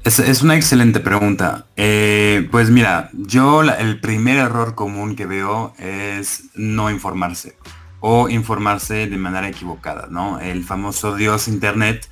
Es, 0.04 0.42
una 0.42 0.56
excelente 0.56 1.00
pregunta. 1.00 1.68
Eh, 1.76 2.48
pues 2.50 2.72
mira, 2.72 3.12
yo 3.14 3.62
el 3.62 4.00
primer 4.00 4.38
error 4.38 4.74
común 4.74 5.16
que 5.16 5.28
veo 5.28 5.74
es 5.78 6.46
no 6.56 6.90
informarse 6.90 7.54
o 8.02 8.28
informarse 8.28 9.08
de 9.08 9.18
manera 9.18 9.48
equivocada, 9.48 10.08
¿no? 10.10 10.40
El 10.40 10.66
famoso 10.66 11.16
Dios 11.16 11.48
Internet, 11.48 12.10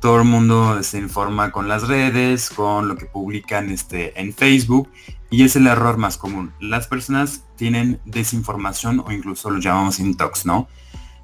todo 0.00 0.18
el 0.18 0.24
mundo 0.24 0.82
se 0.82 0.98
informa 0.98 1.52
con 1.52 1.68
las 1.68 1.86
redes, 1.86 2.50
con 2.50 2.88
lo 2.88 2.96
que 2.96 3.06
publican 3.06 3.70
este, 3.70 4.20
en 4.20 4.34
Facebook 4.34 4.90
y 5.30 5.44
es 5.44 5.54
el 5.56 5.66
error 5.66 5.98
más 5.98 6.16
común. 6.16 6.52
Las 6.60 6.86
personas 6.88 7.44
tienen 7.56 8.00
desinformación 8.04 9.02
o 9.06 9.12
incluso 9.12 9.50
lo 9.50 9.58
llamamos 9.58 10.00
intox, 10.00 10.46
¿no? 10.46 10.68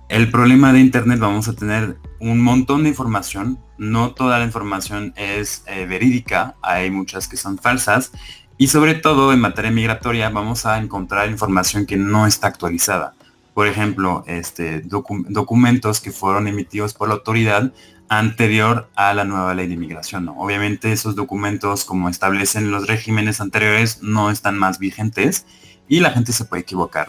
El 0.09 0.31
problema 0.31 0.75
de 0.75 0.81
Internet 0.81 1.19
vamos 1.19 1.49
a 1.49 1.55
tener 1.55 1.97
un 2.21 2.39
montón 2.41 2.83
de 2.83 2.91
información, 2.91 3.59
no 3.79 4.13
toda 4.13 4.39
la 4.39 4.45
información 4.45 5.15
es 5.17 5.65
eh, 5.67 5.87
verídica, 5.87 6.57
hay 6.61 6.91
muchas 6.91 7.29
que 7.29 7.39
son 7.39 7.57
falsas 7.57 8.13
y 8.59 8.69
sobre 8.69 8.95
todo 8.95 9.33
en 9.33 9.41
materia 9.41 9.71
migratoria 9.71 10.29
vamos 10.29 10.67
a 10.67 10.79
encontrar 10.79 11.31
información 11.31 11.87
que 11.87 11.97
no 11.97 12.27
está 12.27 12.49
actualizada. 12.49 13.15
Por 13.55 13.67
ejemplo, 13.67 14.25
este, 14.27 14.83
documentos 14.83 16.01
que 16.01 16.11
fueron 16.11 16.49
emitidos 16.49 16.95
por 16.95 17.09
la 17.09 17.15
autoridad 17.15 17.73
anterior 18.09 18.91
a 18.95 19.15
la 19.15 19.25
nueva 19.25 19.55
ley 19.55 19.69
de 19.69 19.75
inmigración. 19.75 20.29
Obviamente 20.29 20.93
esos 20.93 21.15
documentos, 21.15 21.85
como 21.85 22.09
establecen 22.09 22.71
los 22.71 22.87
regímenes 22.87 23.41
anteriores, 23.41 24.03
no 24.03 24.31
están 24.31 24.59
más 24.59 24.79
vigentes 24.79 25.47
y 25.89 26.01
la 26.01 26.11
gente 26.11 26.33
se 26.33 26.45
puede 26.45 26.63
equivocar. 26.63 27.09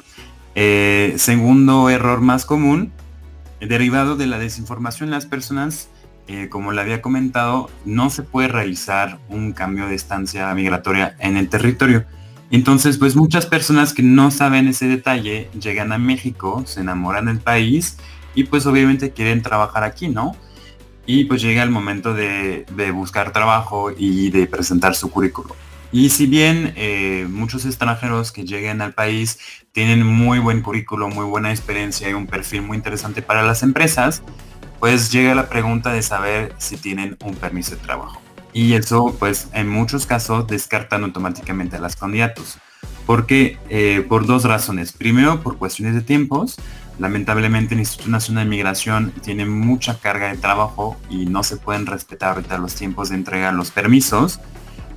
Eh, 0.55 1.15
segundo 1.17 1.89
error 1.89 2.21
más 2.21 2.45
común, 2.45 2.91
derivado 3.59 4.15
de 4.15 4.27
la 4.27 4.39
desinformación, 4.39 5.09
las 5.09 5.25
personas, 5.25 5.89
eh, 6.27 6.47
como 6.49 6.71
le 6.71 6.81
había 6.81 7.01
comentado, 7.01 7.69
no 7.85 8.09
se 8.09 8.23
puede 8.23 8.47
realizar 8.47 9.19
un 9.29 9.51
cambio 9.53 9.87
de 9.87 9.95
estancia 9.95 10.53
migratoria 10.53 11.15
en 11.19 11.37
el 11.37 11.49
territorio. 11.49 12.05
Entonces, 12.53 12.99
pues 12.99 13.15
muchas 13.15 13.47
personas 13.47 13.93
que 13.93 14.03
no 14.03 14.29
saben 14.29 14.67
ese 14.67 14.87
detalle 14.87 15.49
llegan 15.59 15.91
a 15.91 15.97
México, 15.97 16.61
se 16.67 16.81
enamoran 16.81 17.25
del 17.25 17.39
país 17.39 17.97
y 18.35 18.43
pues 18.43 18.67
obviamente 18.67 19.09
quieren 19.09 19.41
trabajar 19.41 19.83
aquí, 19.83 20.07
¿no? 20.07 20.35
Y 21.07 21.23
pues 21.23 21.41
llega 21.41 21.63
el 21.63 21.71
momento 21.71 22.13
de, 22.13 22.63
buscar 22.93 23.33
trabajo 23.33 23.89
y 23.97 24.29
de 24.29 24.45
presentar 24.45 24.93
su 24.93 25.09
currículo. 25.09 25.55
Y 25.91 26.11
si 26.11 26.27
bien 26.27 26.73
eh, 26.75 27.25
muchos 27.27 27.65
extranjeros 27.65 28.31
que 28.31 28.43
lleguen 28.43 28.81
al 28.81 28.93
país 28.93 29.39
tienen 29.71 30.05
muy 30.05 30.37
buen 30.37 30.61
currículo, 30.61 31.09
muy 31.09 31.25
buena 31.25 31.49
experiencia 31.49 32.07
y 32.07 32.13
un 32.13 32.27
perfil 32.27 32.61
muy 32.61 32.77
interesante 32.77 33.23
para 33.23 33.41
las 33.41 33.63
empresas, 33.63 34.21
pues 34.79 35.11
llega 35.11 35.33
la 35.33 35.49
pregunta 35.49 35.91
de 35.91 36.03
saber 36.03 36.53
si 36.59 36.77
tienen 36.77 37.17
un 37.25 37.33
permiso 37.33 37.71
de 37.71 37.77
trabajo. 37.77 38.22
Y 38.53 38.73
eso, 38.73 39.15
pues, 39.19 39.47
en 39.53 39.67
muchos 39.67 40.05
casos 40.05 40.47
descartan 40.47 41.03
automáticamente 41.03 41.75
a 41.75 41.79
los 41.79 41.95
candidatos. 41.95 42.57
Porque 43.05 43.57
eh, 43.69 44.05
por 44.07 44.25
dos 44.25 44.45
razones. 44.45 44.93
Primero, 44.93 45.41
por 45.41 45.57
cuestiones 45.57 45.95
de 45.95 46.01
tiempos. 46.01 46.57
Lamentablemente 46.99 47.73
el 47.73 47.79
Instituto 47.79 48.11
Nacional 48.11 48.45
de 48.45 48.51
Migración 48.51 49.11
tiene 49.23 49.45
mucha 49.45 49.97
carga 49.97 50.29
de 50.29 50.37
trabajo 50.37 50.95
y 51.09 51.25
no 51.25 51.43
se 51.43 51.57
pueden 51.57 51.87
respetar 51.87 52.35
ahorita 52.35 52.59
los 52.59 52.75
tiempos 52.75 53.09
de 53.09 53.15
entrega 53.15 53.51
los 53.51 53.71
permisos 53.71 54.39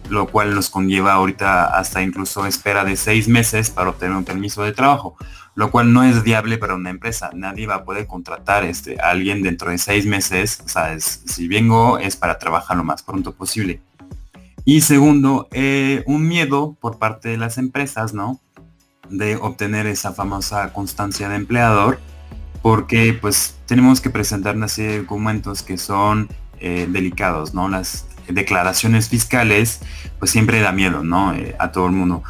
lo 0.08 0.28
cual 0.28 0.54
nos 0.54 0.70
conlleva 0.70 1.14
ahorita 1.14 1.66
hasta 1.66 2.02
incluso 2.02 2.46
espera 2.46 2.84
de 2.84 2.96
seis 2.96 3.28
meses 3.28 3.70
para 3.70 3.90
obtener 3.90 4.16
un 4.16 4.24
permiso 4.24 4.62
de 4.62 4.72
trabajo, 4.72 5.16
lo 5.54 5.70
cual 5.70 5.92
no 5.92 6.04
es 6.04 6.22
viable 6.22 6.58
para 6.58 6.74
una 6.74 6.90
empresa. 6.90 7.30
Nadie 7.34 7.66
va 7.66 7.76
a 7.76 7.84
poder 7.84 8.06
contratar 8.06 8.64
este, 8.64 9.00
a 9.00 9.10
alguien 9.10 9.42
dentro 9.42 9.70
de 9.70 9.78
seis 9.78 10.06
meses. 10.06 10.62
O 10.64 11.00
si 11.00 11.48
vengo 11.48 11.98
es 11.98 12.16
para 12.16 12.38
trabajar 12.38 12.76
lo 12.76 12.84
más 12.84 13.02
pronto 13.02 13.32
posible. 13.32 13.80
Y 14.64 14.80
segundo, 14.80 15.48
eh, 15.52 16.02
un 16.06 16.26
miedo 16.26 16.76
por 16.80 16.98
parte 16.98 17.28
de 17.28 17.38
las 17.38 17.56
empresas, 17.56 18.12
¿no? 18.12 18.40
De 19.08 19.36
obtener 19.36 19.86
esa 19.86 20.12
famosa 20.12 20.72
constancia 20.72 21.28
de 21.28 21.36
empleador, 21.36 22.00
porque 22.62 23.16
pues 23.18 23.56
tenemos 23.66 24.00
que 24.00 24.10
presentar 24.10 24.56
una 24.56 24.66
serie 24.66 24.90
de 24.90 24.98
documentos 25.02 25.62
que 25.62 25.78
son 25.78 26.28
eh, 26.58 26.88
delicados, 26.90 27.54
¿no? 27.54 27.68
Las 27.68 28.06
declaraciones 28.28 29.08
fiscales, 29.08 29.80
pues 30.18 30.30
siempre 30.30 30.60
da 30.60 30.72
miedo, 30.72 31.02
¿no? 31.02 31.34
Eh, 31.34 31.54
a 31.58 31.72
todo 31.72 31.86
el 31.86 31.92
mundo. 31.92 32.22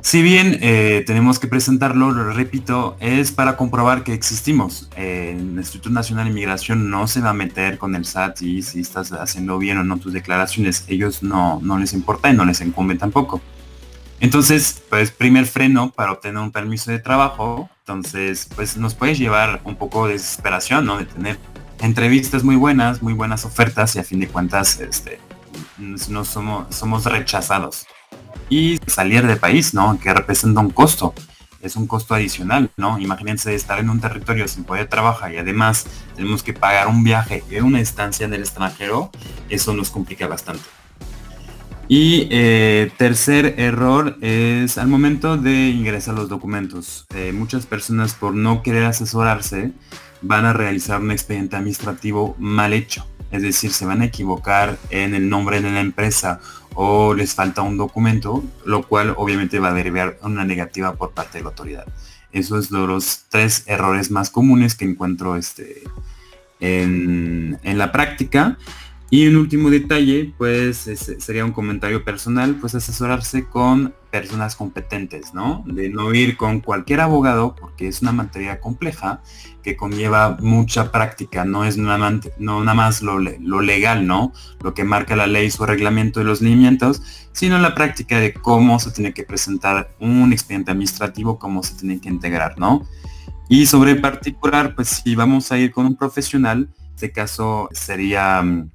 Si 0.00 0.22
bien 0.22 0.58
eh, 0.60 1.02
tenemos 1.04 1.40
que 1.40 1.48
presentarlo, 1.48 2.12
lo 2.12 2.32
repito, 2.32 2.96
es 3.00 3.32
para 3.32 3.56
comprobar 3.56 4.04
que 4.04 4.14
existimos. 4.14 4.88
el 4.96 5.56
Instituto 5.58 5.90
Nacional 5.90 6.26
de 6.26 6.30
Inmigración 6.30 6.90
no 6.90 7.08
se 7.08 7.20
va 7.20 7.30
a 7.30 7.34
meter 7.34 7.76
con 7.76 7.96
el 7.96 8.04
SAT 8.04 8.42
y 8.42 8.62
si 8.62 8.80
estás 8.80 9.10
haciendo 9.10 9.58
bien 9.58 9.78
o 9.78 9.84
no 9.84 9.98
tus 9.98 10.12
declaraciones, 10.12 10.84
ellos 10.86 11.24
no, 11.24 11.58
no 11.60 11.76
les 11.76 11.92
importa 11.92 12.30
y 12.30 12.34
no 12.34 12.44
les 12.44 12.60
incumbe 12.60 12.94
tampoco. 12.94 13.40
Entonces, 14.20 14.82
pues 14.88 15.10
primer 15.10 15.46
freno 15.46 15.90
para 15.90 16.12
obtener 16.12 16.40
un 16.40 16.52
permiso 16.52 16.90
de 16.90 16.98
trabajo, 16.98 17.68
entonces 17.80 18.48
pues 18.54 18.76
nos 18.76 18.94
puede 18.94 19.14
llevar 19.14 19.60
un 19.64 19.76
poco 19.76 20.06
de 20.06 20.14
desesperación, 20.14 20.86
¿no? 20.86 20.98
De 20.98 21.04
tener 21.04 21.38
entrevistas 21.80 22.44
muy 22.44 22.56
buenas, 22.56 23.02
muy 23.02 23.12
buenas 23.12 23.44
ofertas 23.44 23.96
y 23.96 23.98
a 23.98 24.04
fin 24.04 24.20
de 24.20 24.28
cuentas 24.28 24.80
este, 24.80 25.18
no 25.78 26.24
somos, 26.24 26.74
somos 26.74 27.04
rechazados. 27.04 27.86
Y 28.48 28.78
salir 28.86 29.26
del 29.26 29.38
país, 29.38 29.74
¿no? 29.74 29.98
Que 29.98 30.14
representa 30.14 30.60
un 30.60 30.70
costo. 30.70 31.12
Es 31.60 31.74
un 31.74 31.86
costo 31.86 32.14
adicional, 32.14 32.70
¿no? 32.76 32.98
Imagínense 32.98 33.54
estar 33.54 33.80
en 33.80 33.90
un 33.90 34.00
territorio 34.00 34.46
sin 34.46 34.62
poder 34.62 34.88
trabajar 34.88 35.32
y 35.32 35.38
además 35.38 35.86
tenemos 36.14 36.44
que 36.44 36.52
pagar 36.52 36.86
un 36.86 37.02
viaje 37.02 37.42
y 37.50 37.56
una 37.56 37.80
estancia 37.80 38.26
en 38.26 38.34
el 38.34 38.40
extranjero. 38.40 39.10
Eso 39.48 39.74
nos 39.74 39.90
complica 39.90 40.28
bastante. 40.28 40.62
Y 41.88 42.26
eh, 42.30 42.90
tercer 42.96 43.54
error 43.58 44.16
es 44.20 44.76
al 44.76 44.88
momento 44.88 45.36
de 45.36 45.68
ingresar 45.68 46.14
los 46.14 46.28
documentos. 46.28 47.06
Eh, 47.14 47.32
muchas 47.32 47.66
personas 47.66 48.14
por 48.14 48.34
no 48.34 48.62
querer 48.62 48.84
asesorarse 48.84 49.72
van 50.22 50.44
a 50.44 50.52
realizar 50.52 51.00
un 51.00 51.10
expediente 51.10 51.56
administrativo 51.56 52.34
mal 52.38 52.72
hecho. 52.72 53.06
Es 53.30 53.42
decir, 53.42 53.72
se 53.72 53.86
van 53.86 54.02
a 54.02 54.06
equivocar 54.06 54.78
en 54.90 55.14
el 55.14 55.28
nombre 55.28 55.60
de 55.60 55.70
la 55.70 55.80
empresa 55.80 56.40
o 56.74 57.14
les 57.14 57.34
falta 57.34 57.62
un 57.62 57.76
documento, 57.76 58.44
lo 58.64 58.82
cual 58.82 59.14
obviamente 59.16 59.58
va 59.58 59.68
a 59.68 59.74
derivar 59.74 60.18
una 60.22 60.44
negativa 60.44 60.94
por 60.94 61.12
parte 61.12 61.38
de 61.38 61.44
la 61.44 61.50
autoridad. 61.50 61.86
Esos 62.32 62.66
son 62.66 62.86
los 62.86 63.24
tres 63.28 63.64
errores 63.66 64.10
más 64.10 64.30
comunes 64.30 64.74
que 64.74 64.84
encuentro 64.84 65.36
este, 65.36 65.82
en, 66.60 67.58
en 67.62 67.78
la 67.78 67.92
práctica. 67.92 68.58
Y 69.08 69.28
un 69.28 69.36
último 69.36 69.70
detalle, 69.70 70.34
pues 70.36 70.90
sería 71.18 71.44
un 71.44 71.52
comentario 71.52 72.04
personal, 72.04 72.56
pues 72.56 72.74
asesorarse 72.74 73.46
con 73.46 73.94
personas 74.10 74.56
competentes, 74.56 75.32
¿no? 75.32 75.62
De 75.64 75.88
no 75.90 76.12
ir 76.12 76.36
con 76.36 76.60
cualquier 76.60 77.00
abogado, 77.00 77.54
porque 77.54 77.86
es 77.86 78.02
una 78.02 78.10
materia 78.10 78.60
compleja 78.60 79.22
que 79.62 79.76
conlleva 79.76 80.36
mucha 80.40 80.90
práctica, 80.90 81.44
no 81.44 81.64
es 81.64 81.76
nada, 81.76 82.74
más 82.74 83.02
lo, 83.02 83.20
lo, 83.20 83.60
legal, 83.60 84.06
¿no? 84.08 84.32
Lo 84.60 84.74
que 84.74 84.82
marca 84.82 85.14
la 85.14 85.28
ley, 85.28 85.52
su 85.52 85.64
reglamento 85.64 86.18
de 86.18 86.26
los 86.26 86.40
lineamientos, 86.40 87.28
sino 87.32 87.58
la 87.58 87.76
práctica 87.76 88.18
de 88.18 88.32
cómo 88.34 88.80
se 88.80 88.90
tiene 88.90 89.14
que 89.14 89.22
presentar 89.22 89.90
un 90.00 90.32
expediente 90.32 90.72
administrativo, 90.72 91.38
cómo 91.38 91.62
se 91.62 91.76
tiene 91.76 92.00
que 92.00 92.08
integrar, 92.08 92.58
¿no? 92.58 92.84
Y 93.48 93.66
sobre 93.66 93.94
particular, 93.94 94.74
pues 94.74 95.02
si 95.04 95.14
vamos 95.14 95.52
a 95.52 95.58
ir 95.58 95.70
con 95.70 95.86
un 95.86 95.96
profesional, 95.96 96.68
este 96.94 97.12
caso 97.12 97.68
sería 97.72 98.42
mm, 98.42 98.70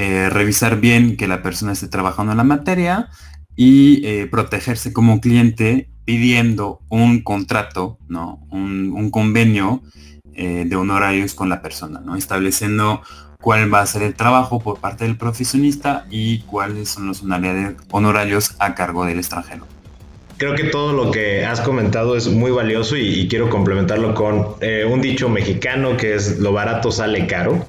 eh, 0.00 0.30
revisar 0.30 0.78
bien 0.78 1.16
que 1.16 1.26
la 1.26 1.42
persona 1.42 1.72
esté 1.72 1.88
trabajando 1.88 2.30
en 2.30 2.38
la 2.38 2.44
materia 2.44 3.08
y 3.56 4.06
eh, 4.06 4.28
protegerse 4.30 4.92
como 4.92 5.20
cliente 5.20 5.90
pidiendo 6.04 6.82
un 6.88 7.20
contrato, 7.24 7.98
¿no? 8.06 8.46
un, 8.52 9.10
convenio 9.10 9.82
eh, 10.34 10.66
de 10.68 10.76
honorarios 10.76 11.34
con 11.34 11.48
la 11.48 11.62
persona, 11.62 11.98
¿no? 11.98 12.14
estableciendo 12.14 13.02
cuál 13.40 13.74
va 13.74 13.80
a 13.80 13.86
ser 13.86 14.02
el 14.02 14.14
trabajo 14.14 14.60
por 14.60 14.78
parte 14.78 15.02
del 15.02 15.16
profesionista 15.16 16.06
y 16.12 16.42
cuáles 16.42 16.90
son 16.90 17.08
los 17.08 17.24
honorarios 17.90 18.54
a 18.60 18.76
cargo 18.76 19.04
del 19.04 19.18
extranjero. 19.18 19.66
Creo 20.36 20.54
que 20.54 20.62
todo 20.62 20.92
lo 20.92 21.10
que 21.10 21.44
has 21.44 21.60
comentado 21.60 22.16
es 22.16 22.28
muy 22.28 22.52
valioso 22.52 22.96
y, 22.96 23.26
quiero 23.26 23.50
complementarlo 23.50 24.14
con 24.14 24.54
un 24.92 25.00
dicho 25.00 25.28
mexicano 25.28 25.96
que 25.96 26.14
es 26.14 26.38
lo 26.38 26.52
barato 26.52 26.92
sale 26.92 27.26
caro. 27.26 27.66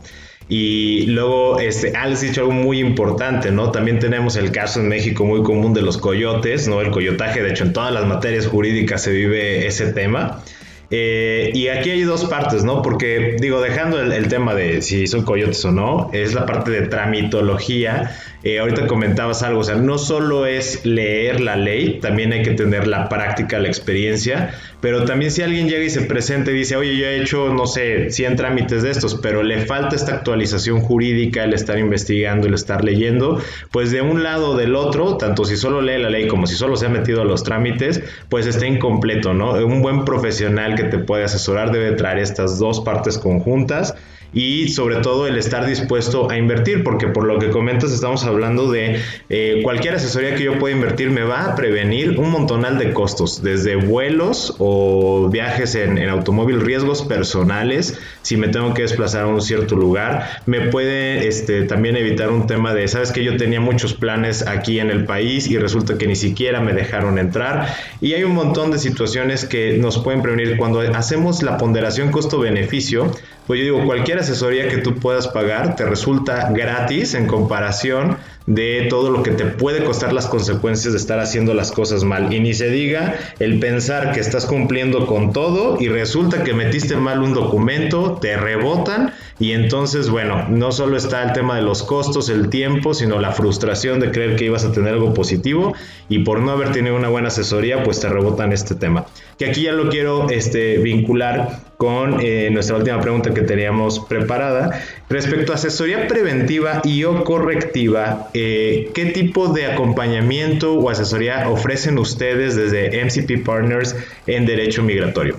Y 0.52 1.06
luego, 1.06 1.60
este, 1.60 1.96
has 1.96 2.22
dicho 2.22 2.42
algo 2.42 2.54
muy 2.54 2.80
importante, 2.80 3.52
¿no? 3.52 3.72
También 3.72 4.00
tenemos 4.00 4.36
el 4.36 4.52
caso 4.52 4.80
en 4.80 4.88
México 4.88 5.24
muy 5.24 5.44
común 5.44 5.76
de 5.76 5.84
los 5.84 6.00
coyotes, 6.00 6.68
¿no? 6.68 6.82
El 6.82 6.90
coyotaje, 6.90 7.44
de 7.44 7.52
hecho, 7.52 7.66
en 7.66 7.74
todas 7.74 7.94
las 7.94 8.08
materias 8.08 8.48
jurídicas 8.48 9.04
se 9.04 9.12
vive 9.12 9.68
ese 9.68 9.94
tema. 9.94 10.44
Eh, 10.92 11.52
y 11.54 11.68
aquí 11.68 11.92
hay 11.92 12.02
dos 12.02 12.26
partes, 12.26 12.64
¿no? 12.64 12.82
Porque, 12.82 13.36
digo, 13.40 13.62
dejando 13.62 14.02
el, 14.02 14.28
tema 14.28 14.56
de 14.56 14.82
si 14.82 15.08
son 15.08 15.24
coyotes 15.24 15.64
o 15.66 15.72
no, 15.72 16.10
es 16.14 16.34
la 16.34 16.46
parte 16.46 16.72
de 16.72 16.88
tramitología. 16.88 18.16
Eh, 18.42 18.60
ahorita 18.60 18.88
comentabas 18.88 19.44
algo, 19.44 19.60
o 19.60 19.64
sea, 19.66 19.76
no 19.76 19.98
solo 19.98 20.46
es 20.46 20.86
leer 20.86 21.42
la 21.42 21.58
ley, 21.58 22.00
también 22.00 22.32
hay 22.32 22.42
que 22.42 22.52
tener 22.52 22.88
la 22.88 23.10
práctica, 23.10 23.60
la 23.60 23.68
experiencia, 23.68 24.54
pero 24.80 25.04
también 25.04 25.30
si 25.30 25.42
alguien 25.42 25.68
llega 25.68 25.84
y 25.84 25.90
se 25.90 26.04
presenta 26.04 26.52
y 26.52 26.54
dice, 26.54 26.78
oye, 26.78 26.96
yo 26.96 27.06
he 27.06 27.22
hecho, 27.22 27.54
no 27.54 27.68
sé, 27.68 28.12
100 28.12 28.38
trámites 28.38 28.82
de 28.82 28.92
estos, 28.92 29.16
pero 29.16 29.44
le 29.44 29.66
falta 29.66 29.94
esta 29.94 30.14
actualización 30.14 30.80
jurídica, 30.80 31.44
el 31.44 31.54
estar 31.54 31.78
investigando, 31.80 32.48
el 32.48 32.54
estar 32.54 32.86
leyendo, 32.86 33.42
pues 33.72 33.92
de 33.92 34.02
un 34.02 34.24
lado 34.24 34.52
o 34.52 34.58
del 34.58 34.74
otro, 34.76 35.18
tanto 35.18 35.44
si 35.44 35.58
solo 35.58 35.82
lee 35.82 35.98
la 35.98 36.10
ley 36.10 36.30
como 36.30 36.48
si 36.48 36.56
solo 36.56 36.78
se 36.78 36.86
ha 36.86 36.90
metido 36.90 37.24
a 37.24 37.26
los 37.26 37.44
trámites, 37.44 38.02
pues 38.30 38.48
está 38.48 38.66
incompleto, 38.68 39.34
¿no? 39.34 39.52
Un 39.66 39.82
buen 39.82 40.06
profesional 40.06 40.76
que 40.80 40.90
te 40.90 41.00
puede 41.00 41.26
asesorar 41.26 41.72
debe 41.72 41.92
traer 41.94 42.20
estas 42.20 42.58
dos 42.58 42.80
partes 42.82 43.18
conjuntas 43.18 43.96
y 44.34 44.70
sobre 44.70 44.98
todo 44.98 45.28
el 45.28 45.38
estar 45.38 45.66
dispuesto 45.66 46.30
a 46.30 46.38
invertir, 46.38 46.84
porque 46.84 47.08
por 47.08 47.26
lo 47.26 47.40
que 47.40 47.50
comentas 47.50 47.92
estamos 47.92 48.24
hablando 48.26 48.72
de 48.72 49.00
eh, 49.30 49.62
cualquier 49.64 49.96
asesoría 49.96 50.36
que 50.36 50.44
yo 50.44 50.60
pueda 50.60 50.76
invertir 50.76 51.10
me 51.10 51.24
va 51.24 51.46
a 51.46 51.56
prevenir 51.56 52.20
un 52.20 52.30
montonal 52.30 52.78
de 52.78 52.94
costos, 52.94 53.42
desde 53.42 53.76
vuelos 53.76 54.56
o 54.60 55.30
viajes 55.30 55.76
en, 55.76 56.00
automóvil, 56.10 56.62
riesgos 56.62 57.04
personales, 57.04 58.00
si 58.22 58.38
me 58.38 58.48
tengo 58.48 58.74
que 58.74 58.84
desplazar 58.84 59.24
a 59.24 59.28
un 59.28 59.42
cierto 59.42 59.76
lugar, 59.76 60.42
me 60.46 60.62
puede 60.62 61.28
este, 61.28 61.64
también 61.64 61.98
evitar 61.98 62.32
un 62.32 62.48
tema 62.48 62.74
de, 62.74 62.88
sabes 62.88 63.12
que 63.12 63.24
yo 63.24 63.38
tenía 63.38 63.60
muchos 63.60 63.94
planes 63.94 64.46
aquí 64.48 64.80
en 64.80 64.90
el 64.90 65.06
país 65.06 65.48
y 65.48 65.58
resulta 65.58 65.98
que 65.98 66.08
ni 66.08 66.16
siquiera 66.16 66.60
me 66.62 66.74
dejaron 66.74 67.18
entrar. 67.18 67.68
Y 68.02 68.14
hay 68.14 68.24
un 68.24 68.34
montón 68.34 68.72
de 68.72 68.80
situaciones 68.80 69.46
que 69.46 69.78
nos 69.78 70.00
pueden 70.00 70.22
prevenir. 70.22 70.58
Cuando 70.58 70.80
hacemos 70.82 71.44
la 71.44 71.58
ponderación 71.58 72.12
costo-beneficio, 72.12 73.12
pues 73.50 73.62
yo 73.62 73.64
digo, 73.64 73.84
cualquier 73.88 74.20
asesoría 74.20 74.68
que 74.70 74.78
tú 74.78 75.00
puedas 75.00 75.28
pagar 75.28 75.76
te 75.76 75.84
resulta 75.84 76.52
gratis 76.52 77.16
en 77.16 77.26
comparación 77.26 78.18
de 78.46 78.86
todo 78.92 79.10
lo 79.10 79.24
que 79.24 79.32
te 79.32 79.46
puede 79.46 79.84
costar 79.84 80.14
las 80.14 80.28
consecuencias 80.28 80.94
de 80.94 81.00
estar 81.00 81.20
haciendo 81.20 81.56
las 81.56 81.72
cosas 81.72 82.04
mal. 82.04 82.32
Y 82.32 82.40
ni 82.42 82.54
se 82.54 82.70
diga 82.70 83.16
el 83.40 83.60
pensar 83.60 84.12
que 84.12 84.20
estás 84.20 84.46
cumpliendo 84.46 85.08
con 85.08 85.34
todo 85.34 85.78
y 85.82 85.88
resulta 85.88 86.44
que 86.44 86.54
metiste 86.54 86.96
mal 86.96 87.24
un 87.24 87.34
documento, 87.34 88.20
te 88.22 88.38
rebotan 88.38 89.14
y 89.40 89.54
entonces, 89.54 90.12
bueno, 90.12 90.48
no 90.48 90.72
solo 90.72 90.96
está 90.96 91.24
el 91.24 91.34
tema 91.34 91.56
de 91.56 91.64
los 91.64 91.82
costos, 91.82 92.30
el 92.30 92.50
tiempo, 92.50 92.94
sino 92.94 93.20
la 93.20 93.32
frustración 93.32 94.00
de 94.00 94.12
creer 94.12 94.36
que 94.36 94.46
ibas 94.46 94.64
a 94.64 94.72
tener 94.72 94.94
algo 94.94 95.16
positivo 95.16 95.74
y 96.08 96.20
por 96.20 96.40
no 96.40 96.52
haber 96.52 96.72
tenido 96.72 96.96
una 96.96 97.10
buena 97.10 97.30
asesoría, 97.30 97.84
pues 97.84 98.00
te 98.00 98.10
rebotan 98.10 98.54
este 98.54 98.76
tema. 98.76 99.08
Que 99.40 99.46
aquí 99.46 99.64
ya 99.64 99.72
lo 99.72 99.90
quiero 99.90 100.30
este, 100.30 100.78
vincular 100.78 101.69
con 101.80 102.20
eh, 102.20 102.50
nuestra 102.52 102.76
última 102.76 103.00
pregunta 103.00 103.34
que 103.34 103.42
teníamos 103.42 104.02
preparada 104.02 104.82
respecto 105.08 105.54
a 105.54 105.56
asesoría 105.56 106.10
preventiva 106.10 106.82
y 106.84 107.06
o 107.06 107.24
correctiva 107.24 108.28
eh, 108.34 108.92
¿qué 108.94 109.06
tipo 109.06 109.48
de 109.48 109.66
acompañamiento 109.66 110.74
o 110.74 110.90
asesoría 110.90 111.48
ofrecen 111.48 111.98
ustedes 111.98 112.58
desde 112.58 113.02
MCP 113.02 113.46
Partners 113.46 113.96
en 114.28 114.46
derecho 114.46 114.84
migratorio? 114.84 115.38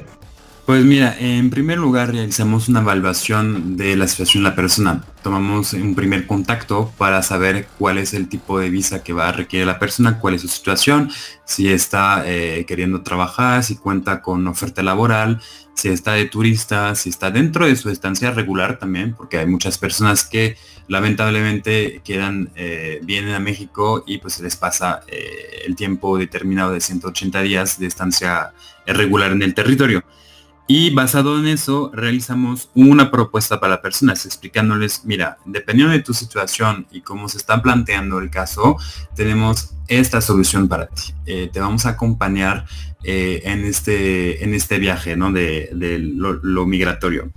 Pues 0.70 0.84
mira, 0.84 1.16
en 1.18 1.50
primer 1.50 1.78
lugar 1.78 2.12
realizamos 2.12 2.68
una 2.68 2.78
evaluación 2.78 3.76
de 3.76 3.96
la 3.96 4.06
situación 4.06 4.44
de 4.44 4.50
la 4.50 4.54
persona. 4.54 5.02
Tomamos 5.20 5.72
un 5.72 5.96
primer 5.96 6.28
contacto 6.28 6.92
para 6.96 7.24
saber 7.24 7.66
cuál 7.76 7.98
es 7.98 8.14
el 8.14 8.28
tipo 8.28 8.60
de 8.60 8.70
visa 8.70 9.02
que 9.02 9.12
va 9.12 9.30
a 9.30 9.32
requerir 9.32 9.66
la 9.66 9.80
persona, 9.80 10.20
cuál 10.20 10.34
es 10.34 10.42
su 10.42 10.46
situación, 10.46 11.10
si 11.44 11.72
está 11.72 12.22
eh, 12.24 12.64
queriendo 12.68 13.02
trabajar, 13.02 13.64
si 13.64 13.78
cuenta 13.78 14.22
con 14.22 14.46
oferta 14.46 14.80
laboral, 14.84 15.40
si 15.74 15.88
está 15.88 16.12
de 16.12 16.26
turista, 16.26 16.94
si 16.94 17.08
está 17.08 17.32
dentro 17.32 17.66
de 17.66 17.74
su 17.74 17.90
estancia 17.90 18.30
regular 18.30 18.78
también, 18.78 19.12
porque 19.14 19.38
hay 19.38 19.46
muchas 19.46 19.76
personas 19.76 20.22
que 20.22 20.56
lamentablemente 20.86 22.00
quedan, 22.04 22.48
eh, 22.54 23.00
vienen 23.02 23.34
a 23.34 23.40
México 23.40 24.04
y 24.06 24.18
pues 24.18 24.34
se 24.34 24.44
les 24.44 24.54
pasa 24.54 25.00
eh, 25.08 25.64
el 25.66 25.74
tiempo 25.74 26.16
determinado 26.16 26.70
de 26.70 26.80
180 26.80 27.42
días 27.42 27.80
de 27.80 27.88
estancia 27.88 28.52
regular 28.86 29.32
en 29.32 29.42
el 29.42 29.52
territorio. 29.52 30.04
Y 30.72 30.90
basado 30.90 31.36
en 31.36 31.48
eso, 31.48 31.90
realizamos 31.92 32.70
una 32.76 33.10
propuesta 33.10 33.58
para 33.58 33.82
personas, 33.82 34.24
explicándoles, 34.24 35.04
mira, 35.04 35.38
dependiendo 35.44 35.92
de 35.92 35.98
tu 35.98 36.14
situación 36.14 36.86
y 36.92 37.00
cómo 37.00 37.28
se 37.28 37.38
está 37.38 37.60
planteando 37.60 38.20
el 38.20 38.30
caso, 38.30 38.76
tenemos 39.16 39.74
esta 39.88 40.20
solución 40.20 40.68
para 40.68 40.86
ti. 40.86 41.12
Eh, 41.26 41.50
te 41.52 41.58
vamos 41.58 41.86
a 41.86 41.88
acompañar 41.88 42.66
eh, 43.02 43.42
en, 43.46 43.64
este, 43.64 44.44
en 44.44 44.54
este 44.54 44.78
viaje 44.78 45.16
¿no? 45.16 45.32
de, 45.32 45.70
lo, 45.72 46.66
migratorio. 46.66 47.32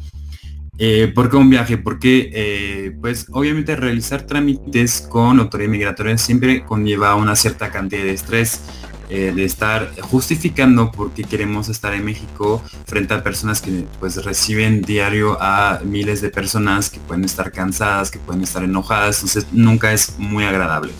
Eh, 0.77 1.11
¿Por 1.15 1.31
qué 1.31 1.37
un 1.37 1.49
viaje? 1.49 1.79
Porque, 1.79 2.95
pues, 3.01 3.25
obviamente 3.31 3.75
realizar 3.75 4.27
trámites 4.27 5.01
con 5.09 5.39
autoridad 5.39 5.71
migratoria 5.71 6.19
siempre 6.19 6.63
conlleva 6.63 7.15
una 7.15 7.35
cierta 7.35 7.71
cantidad 7.71 8.03
de 8.03 8.13
estrés 8.13 8.61
eh, 9.09 9.31
de 9.35 9.45
estar 9.45 9.91
justificando 10.01 10.91
por 10.91 11.11
qué 11.11 11.23
queremos 11.23 11.69
estar 11.69 11.93
en 11.93 12.05
México 12.05 12.61
frente 12.85 13.13
a 13.13 13.23
personas 13.23 13.61
que 13.61 13.85
pues 13.99 14.23
reciben 14.23 14.81
diario 14.81 15.37
a 15.41 15.81
miles 15.83 16.21
de 16.21 16.29
personas 16.29 16.89
que 16.89 16.99
pueden 16.99 17.23
estar 17.23 17.51
cansadas, 17.51 18.11
que 18.11 18.19
pueden 18.19 18.43
estar 18.43 18.63
enojadas, 18.63 19.17
entonces 19.17 19.47
nunca 19.51 19.93
es 19.93 20.17
muy 20.17 20.43
agradable. 20.43 20.93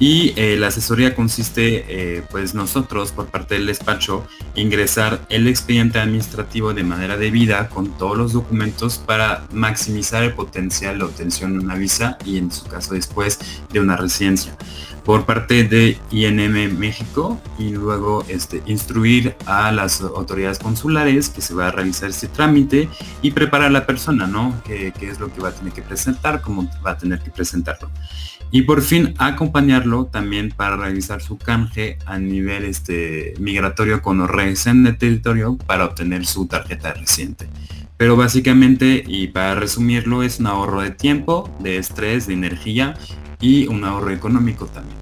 Y 0.00 0.32
eh, 0.36 0.56
la 0.56 0.68
asesoría 0.68 1.14
consiste, 1.14 1.84
eh, 1.86 2.22
pues 2.30 2.54
nosotros, 2.54 3.12
por 3.12 3.26
parte 3.26 3.56
del 3.56 3.66
despacho, 3.66 4.26
ingresar 4.54 5.20
el 5.28 5.46
expediente 5.46 6.00
administrativo 6.00 6.72
de 6.72 6.84
manera 6.84 7.18
debida 7.18 7.68
con 7.68 7.96
todos 7.98 8.16
los 8.16 8.32
documentos 8.32 8.96
para 8.96 9.44
maximizar 9.52 10.22
el 10.22 10.32
potencial 10.32 10.98
de 10.98 11.04
obtención 11.04 11.52
de 11.52 11.64
una 11.64 11.74
visa 11.74 12.16
y 12.24 12.38
en 12.38 12.50
su 12.50 12.64
caso 12.64 12.94
después 12.94 13.38
de 13.70 13.80
una 13.80 13.94
residencia 13.94 14.56
por 15.04 15.26
parte 15.26 15.64
de 15.64 15.98
INM 16.10 16.78
México 16.78 17.40
y 17.58 17.70
luego 17.70 18.24
este, 18.28 18.62
instruir 18.66 19.34
a 19.46 19.72
las 19.72 20.00
autoridades 20.00 20.58
consulares 20.58 21.28
que 21.28 21.40
se 21.40 21.54
va 21.54 21.68
a 21.68 21.70
realizar 21.70 22.10
este 22.10 22.28
trámite 22.28 22.88
y 23.22 23.30
preparar 23.32 23.68
a 23.68 23.70
la 23.70 23.86
persona, 23.86 24.26
¿no? 24.26 24.60
¿Qué, 24.64 24.92
es 25.00 25.20
lo 25.20 25.32
que 25.32 25.40
va 25.40 25.48
a 25.48 25.52
tener 25.52 25.72
que 25.72 25.82
presentar, 25.82 26.40
cómo 26.40 26.70
va 26.84 26.92
a 26.92 26.98
tener 26.98 27.20
que 27.20 27.30
presentarlo. 27.30 27.90
Y 28.52 28.62
por 28.62 28.82
fin 28.82 29.14
acompañarlo 29.18 30.06
también 30.06 30.50
para 30.50 30.76
realizar 30.76 31.22
su 31.22 31.38
canje 31.38 31.98
a 32.04 32.18
nivel 32.18 32.64
este, 32.64 33.34
migratorio 33.38 34.02
con 34.02 34.18
los 34.18 34.66
en 34.66 34.84
de 34.84 34.92
territorio 34.92 35.56
para 35.66 35.84
obtener 35.84 36.26
su 36.26 36.46
tarjeta 36.46 36.92
reciente. 36.92 37.46
Pero 37.96 38.16
básicamente, 38.16 39.04
y 39.06 39.28
para 39.28 39.54
resumirlo, 39.54 40.22
es 40.22 40.40
un 40.40 40.46
ahorro 40.46 40.80
de 40.80 40.90
tiempo, 40.90 41.54
de 41.60 41.76
estrés, 41.76 42.26
de 42.26 42.32
energía 42.34 42.94
y 43.40 43.68
un 43.68 43.84
ahorro 43.84 44.10
económico 44.10 44.66
también. 44.66 44.98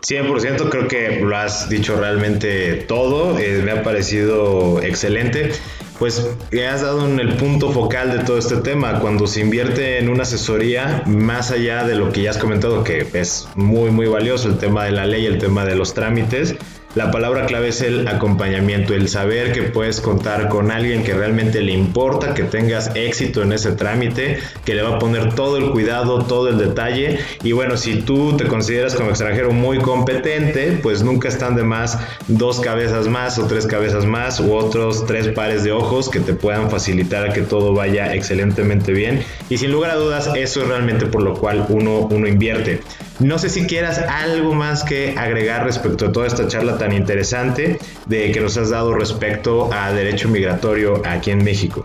100% 0.00 0.70
creo 0.70 0.88
que 0.88 1.20
lo 1.20 1.36
has 1.36 1.68
dicho 1.68 1.96
realmente 1.98 2.76
todo, 2.88 3.38
eh, 3.38 3.60
me 3.62 3.72
ha 3.72 3.82
parecido 3.82 4.82
excelente. 4.82 5.52
Pues 6.00 6.26
has 6.66 6.80
dado 6.80 7.06
en 7.06 7.20
el 7.20 7.34
punto 7.34 7.70
focal 7.72 8.10
de 8.10 8.24
todo 8.24 8.38
este 8.38 8.56
tema, 8.56 9.00
cuando 9.00 9.26
se 9.26 9.42
invierte 9.42 9.98
en 9.98 10.08
una 10.08 10.22
asesoría, 10.22 11.02
más 11.04 11.50
allá 11.50 11.84
de 11.84 11.94
lo 11.94 12.10
que 12.10 12.22
ya 12.22 12.30
has 12.30 12.38
comentado, 12.38 12.82
que 12.84 13.06
es 13.12 13.46
muy, 13.54 13.90
muy 13.90 14.06
valioso, 14.06 14.48
el 14.48 14.56
tema 14.56 14.86
de 14.86 14.92
la 14.92 15.04
ley, 15.04 15.26
el 15.26 15.36
tema 15.36 15.66
de 15.66 15.74
los 15.74 15.92
trámites, 15.92 16.56
la 16.96 17.12
palabra 17.12 17.46
clave 17.46 17.68
es 17.68 17.82
el 17.82 18.08
acompañamiento, 18.08 18.94
el 18.94 19.08
saber 19.08 19.52
que 19.52 19.62
puedes 19.62 20.00
contar 20.00 20.48
con 20.48 20.72
alguien 20.72 21.04
que 21.04 21.14
realmente 21.14 21.60
le 21.60 21.72
importa 21.72 22.34
que 22.34 22.42
tengas 22.42 22.90
éxito 22.96 23.42
en 23.42 23.52
ese 23.52 23.72
trámite, 23.72 24.40
que 24.64 24.74
le 24.74 24.82
va 24.82 24.96
a 24.96 24.98
poner 24.98 25.34
todo 25.34 25.56
el 25.56 25.70
cuidado, 25.70 26.24
todo 26.24 26.48
el 26.48 26.58
detalle. 26.58 27.20
Y 27.44 27.52
bueno, 27.52 27.76
si 27.76 28.02
tú 28.02 28.36
te 28.36 28.46
consideras 28.46 28.96
como 28.96 29.10
extranjero 29.10 29.52
muy 29.52 29.78
competente, 29.78 30.80
pues 30.82 31.04
nunca 31.04 31.28
están 31.28 31.54
de 31.54 31.62
más 31.62 31.96
dos 32.26 32.58
cabezas 32.58 33.06
más 33.06 33.38
o 33.38 33.46
tres 33.46 33.66
cabezas 33.66 34.04
más 34.04 34.40
u 34.40 34.52
otros 34.52 35.06
tres 35.06 35.28
pares 35.28 35.62
de 35.62 35.70
ojos 35.70 36.08
que 36.08 36.18
te 36.18 36.34
puedan 36.34 36.70
facilitar 36.70 37.32
que 37.32 37.42
todo 37.42 37.72
vaya 37.72 38.12
excelentemente 38.14 38.92
bien. 38.92 39.22
Y 39.48 39.58
sin 39.58 39.70
lugar 39.70 39.92
a 39.92 39.94
dudas, 39.94 40.30
eso 40.34 40.62
es 40.62 40.68
realmente 40.68 41.06
por 41.06 41.22
lo 41.22 41.34
cual 41.34 41.66
uno, 41.68 42.08
uno 42.10 42.26
invierte. 42.26 42.80
No 43.20 43.38
sé 43.38 43.50
si 43.50 43.66
quieras 43.66 43.98
algo 43.98 44.54
más 44.54 44.82
que 44.82 45.14
agregar 45.18 45.64
respecto 45.64 46.06
a 46.06 46.12
toda 46.12 46.26
esta 46.26 46.48
charla 46.48 46.78
tan 46.78 46.92
interesante 46.92 47.78
de 48.06 48.32
que 48.32 48.40
nos 48.40 48.56
has 48.56 48.70
dado 48.70 48.94
respecto 48.94 49.70
a 49.72 49.92
derecho 49.92 50.30
migratorio 50.30 51.02
aquí 51.04 51.30
en 51.30 51.44
México. 51.44 51.84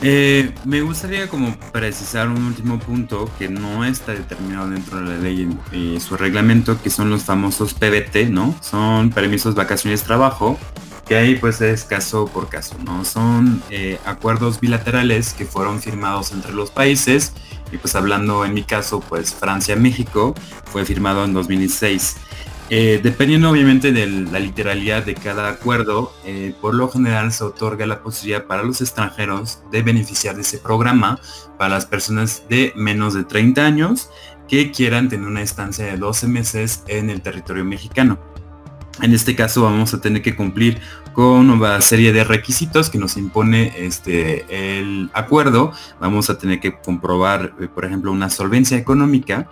Eh, 0.00 0.50
me 0.64 0.80
gustaría 0.80 1.28
como 1.28 1.54
precisar 1.72 2.28
un 2.28 2.42
último 2.42 2.78
punto 2.78 3.30
que 3.38 3.50
no 3.50 3.84
está 3.84 4.12
determinado 4.12 4.70
dentro 4.70 4.98
de 4.98 5.04
la 5.04 5.18
ley 5.18 5.48
y 5.72 6.00
su 6.00 6.16
reglamento, 6.16 6.80
que 6.82 6.88
son 6.88 7.10
los 7.10 7.24
famosos 7.24 7.74
PBT, 7.74 8.30
¿no? 8.30 8.54
Son 8.62 9.10
permisos 9.10 9.54
vacaciones 9.54 10.04
trabajo, 10.04 10.58
que 11.06 11.16
ahí 11.16 11.36
pues 11.36 11.60
es 11.60 11.84
caso 11.84 12.26
por 12.26 12.48
caso, 12.48 12.76
¿no? 12.82 13.04
Son 13.04 13.62
eh, 13.68 13.98
acuerdos 14.06 14.60
bilaterales 14.60 15.34
que 15.34 15.44
fueron 15.44 15.80
firmados 15.80 16.32
entre 16.32 16.52
los 16.52 16.70
países 16.70 17.32
y 17.72 17.78
pues 17.78 17.94
hablando 17.94 18.44
en 18.44 18.54
mi 18.54 18.62
caso 18.62 19.00
pues 19.00 19.34
Francia-México 19.34 20.34
fue 20.64 20.84
firmado 20.84 21.24
en 21.24 21.34
2006. 21.34 22.16
Eh, 22.68 22.98
dependiendo 23.00 23.48
obviamente 23.48 23.92
de 23.92 24.06
la 24.08 24.40
literalidad 24.40 25.04
de 25.04 25.14
cada 25.14 25.48
acuerdo, 25.48 26.12
eh, 26.24 26.52
por 26.60 26.74
lo 26.74 26.88
general 26.88 27.32
se 27.32 27.44
otorga 27.44 27.86
la 27.86 28.02
posibilidad 28.02 28.46
para 28.46 28.64
los 28.64 28.80
extranjeros 28.80 29.60
de 29.70 29.82
beneficiar 29.82 30.34
de 30.34 30.42
ese 30.42 30.58
programa 30.58 31.20
para 31.58 31.74
las 31.74 31.86
personas 31.86 32.42
de 32.48 32.72
menos 32.74 33.14
de 33.14 33.22
30 33.22 33.64
años 33.64 34.10
que 34.48 34.72
quieran 34.72 35.08
tener 35.08 35.28
una 35.28 35.42
estancia 35.42 35.86
de 35.86 35.96
12 35.96 36.26
meses 36.26 36.82
en 36.88 37.08
el 37.10 37.22
territorio 37.22 37.64
mexicano. 37.64 38.18
En 39.02 39.12
este 39.12 39.36
caso 39.36 39.62
vamos 39.62 39.92
a 39.92 40.00
tener 40.00 40.22
que 40.22 40.34
cumplir 40.34 40.80
con 41.12 41.50
una 41.50 41.80
serie 41.82 42.12
de 42.12 42.24
requisitos 42.24 42.88
que 42.88 42.98
nos 42.98 43.16
impone 43.16 43.72
este, 43.76 44.78
el 44.78 45.10
acuerdo. 45.12 45.72
Vamos 46.00 46.30
a 46.30 46.38
tener 46.38 46.60
que 46.60 46.78
comprobar, 46.78 47.54
eh, 47.60 47.68
por 47.68 47.84
ejemplo, 47.84 48.10
una 48.10 48.30
solvencia 48.30 48.78
económica 48.78 49.50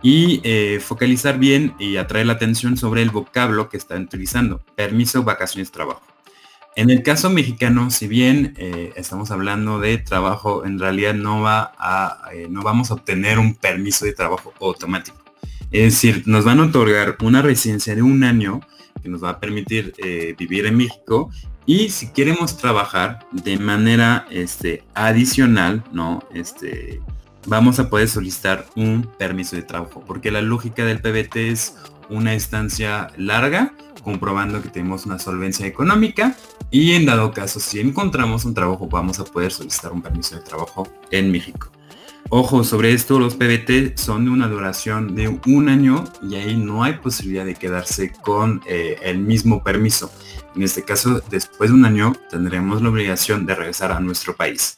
y 0.00 0.40
eh, 0.44 0.80
focalizar 0.80 1.38
bien 1.38 1.74
y 1.78 1.96
atraer 1.96 2.26
la 2.26 2.34
atención 2.34 2.76
sobre 2.76 3.02
el 3.02 3.10
vocablo 3.10 3.68
que 3.68 3.76
están 3.76 4.02
utilizando. 4.02 4.60
Permiso, 4.76 5.24
vacaciones, 5.24 5.72
trabajo. 5.72 6.02
En 6.76 6.90
el 6.90 7.02
caso 7.02 7.30
mexicano, 7.30 7.90
si 7.90 8.06
bien 8.06 8.54
eh, 8.56 8.92
estamos 8.96 9.30
hablando 9.30 9.80
de 9.80 9.98
trabajo, 9.98 10.64
en 10.64 10.78
realidad 10.78 11.14
no, 11.14 11.40
va 11.40 11.72
no 12.48 12.62
vamos 12.62 12.90
a 12.90 12.94
obtener 12.94 13.38
un 13.38 13.54
permiso 13.54 14.04
de 14.04 14.12
trabajo 14.12 14.52
automático. 14.60 15.16
Es 15.70 15.94
decir, 15.94 16.22
nos 16.26 16.44
van 16.44 16.60
a 16.60 16.64
otorgar 16.64 17.16
una 17.22 17.42
residencia 17.42 17.94
de 17.94 18.02
un 18.02 18.24
año 18.24 18.60
que 19.04 19.10
nos 19.10 19.22
va 19.22 19.30
a 19.30 19.38
permitir 19.38 19.94
vivir 20.36 20.66
en 20.66 20.76
México 20.76 21.30
y 21.66 21.90
si 21.90 22.08
queremos 22.12 22.56
trabajar 22.56 23.26
de 23.30 23.58
manera 23.58 24.26
este, 24.30 24.82
adicional, 24.94 25.84
¿no? 25.92 26.22
Este, 26.34 27.00
vamos 27.46 27.78
a 27.78 27.88
poder 27.88 28.08
solicitar 28.08 28.66
un 28.76 29.08
permiso 29.18 29.56
de 29.56 29.62
trabajo, 29.62 30.02
porque 30.06 30.30
la 30.30 30.42
lógica 30.42 30.84
del 30.84 31.00
PBT 31.00 31.36
es 31.36 31.76
una 32.10 32.34
estancia 32.34 33.08
larga, 33.16 33.72
comprobando 34.02 34.60
que 34.60 34.68
tenemos 34.68 35.06
una 35.06 35.18
solvencia 35.18 35.66
económica 35.66 36.36
y 36.70 36.92
en 36.92 37.06
dado 37.06 37.32
caso, 37.32 37.60
si 37.60 37.80
encontramos 37.80 38.44
un 38.44 38.52
trabajo, 38.52 38.86
vamos 38.88 39.18
a 39.20 39.24
poder 39.24 39.50
solicitar 39.50 39.92
un 39.92 40.02
permiso 40.02 40.36
de 40.36 40.42
trabajo 40.42 40.86
en 41.10 41.30
México. 41.30 41.73
Ojo, 42.30 42.64
sobre 42.64 42.92
esto 42.92 43.18
los 43.18 43.36
PBT 43.36 43.96
son 43.96 44.24
de 44.24 44.30
una 44.30 44.48
duración 44.48 45.14
de 45.14 45.28
un 45.46 45.68
año 45.68 46.04
y 46.22 46.36
ahí 46.36 46.56
no 46.56 46.82
hay 46.82 46.94
posibilidad 46.94 47.44
de 47.44 47.54
quedarse 47.54 48.12
con 48.12 48.62
eh, 48.66 48.98
el 49.02 49.18
mismo 49.18 49.62
permiso. 49.62 50.10
En 50.56 50.62
este 50.62 50.82
caso, 50.82 51.22
después 51.30 51.70
de 51.70 51.76
un 51.76 51.84
año 51.84 52.12
tendremos 52.30 52.82
la 52.82 52.88
obligación 52.88 53.44
de 53.46 53.54
regresar 53.54 53.92
a 53.92 54.00
nuestro 54.00 54.34
país. 54.34 54.76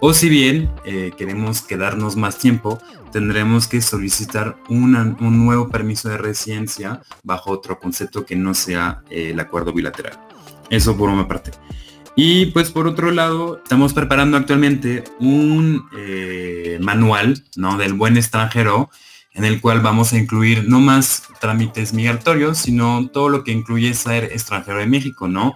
O 0.00 0.12
si 0.12 0.28
bien 0.28 0.70
eh, 0.84 1.12
queremos 1.16 1.62
quedarnos 1.62 2.16
más 2.16 2.38
tiempo, 2.38 2.78
tendremos 3.10 3.66
que 3.66 3.80
solicitar 3.80 4.56
un 4.68 5.16
nuevo 5.20 5.68
permiso 5.68 6.08
de 6.08 6.18
residencia 6.18 7.00
bajo 7.22 7.50
otro 7.52 7.78
concepto 7.78 8.26
que 8.26 8.36
no 8.36 8.54
sea 8.54 9.02
eh, 9.08 9.30
el 9.30 9.40
acuerdo 9.40 9.72
bilateral. 9.72 10.18
Eso 10.70 10.96
por 10.96 11.08
una 11.08 11.26
parte. 11.26 11.52
Y 12.20 12.46
pues 12.46 12.72
por 12.72 12.88
otro 12.88 13.12
lado, 13.12 13.60
estamos 13.62 13.94
preparando 13.94 14.36
actualmente 14.36 15.04
un 15.20 15.88
eh, 15.96 16.76
manual 16.80 17.44
¿no? 17.54 17.78
del 17.78 17.92
buen 17.92 18.16
extranjero 18.16 18.90
en 19.34 19.44
el 19.44 19.60
cual 19.60 19.82
vamos 19.82 20.12
a 20.12 20.18
incluir 20.18 20.68
no 20.68 20.80
más 20.80 21.28
trámites 21.40 21.92
migratorios, 21.92 22.58
sino 22.58 23.08
todo 23.12 23.28
lo 23.28 23.44
que 23.44 23.52
incluye 23.52 23.94
ser 23.94 24.24
extranjero 24.24 24.78
de 24.78 24.86
México, 24.86 25.28
¿no? 25.28 25.54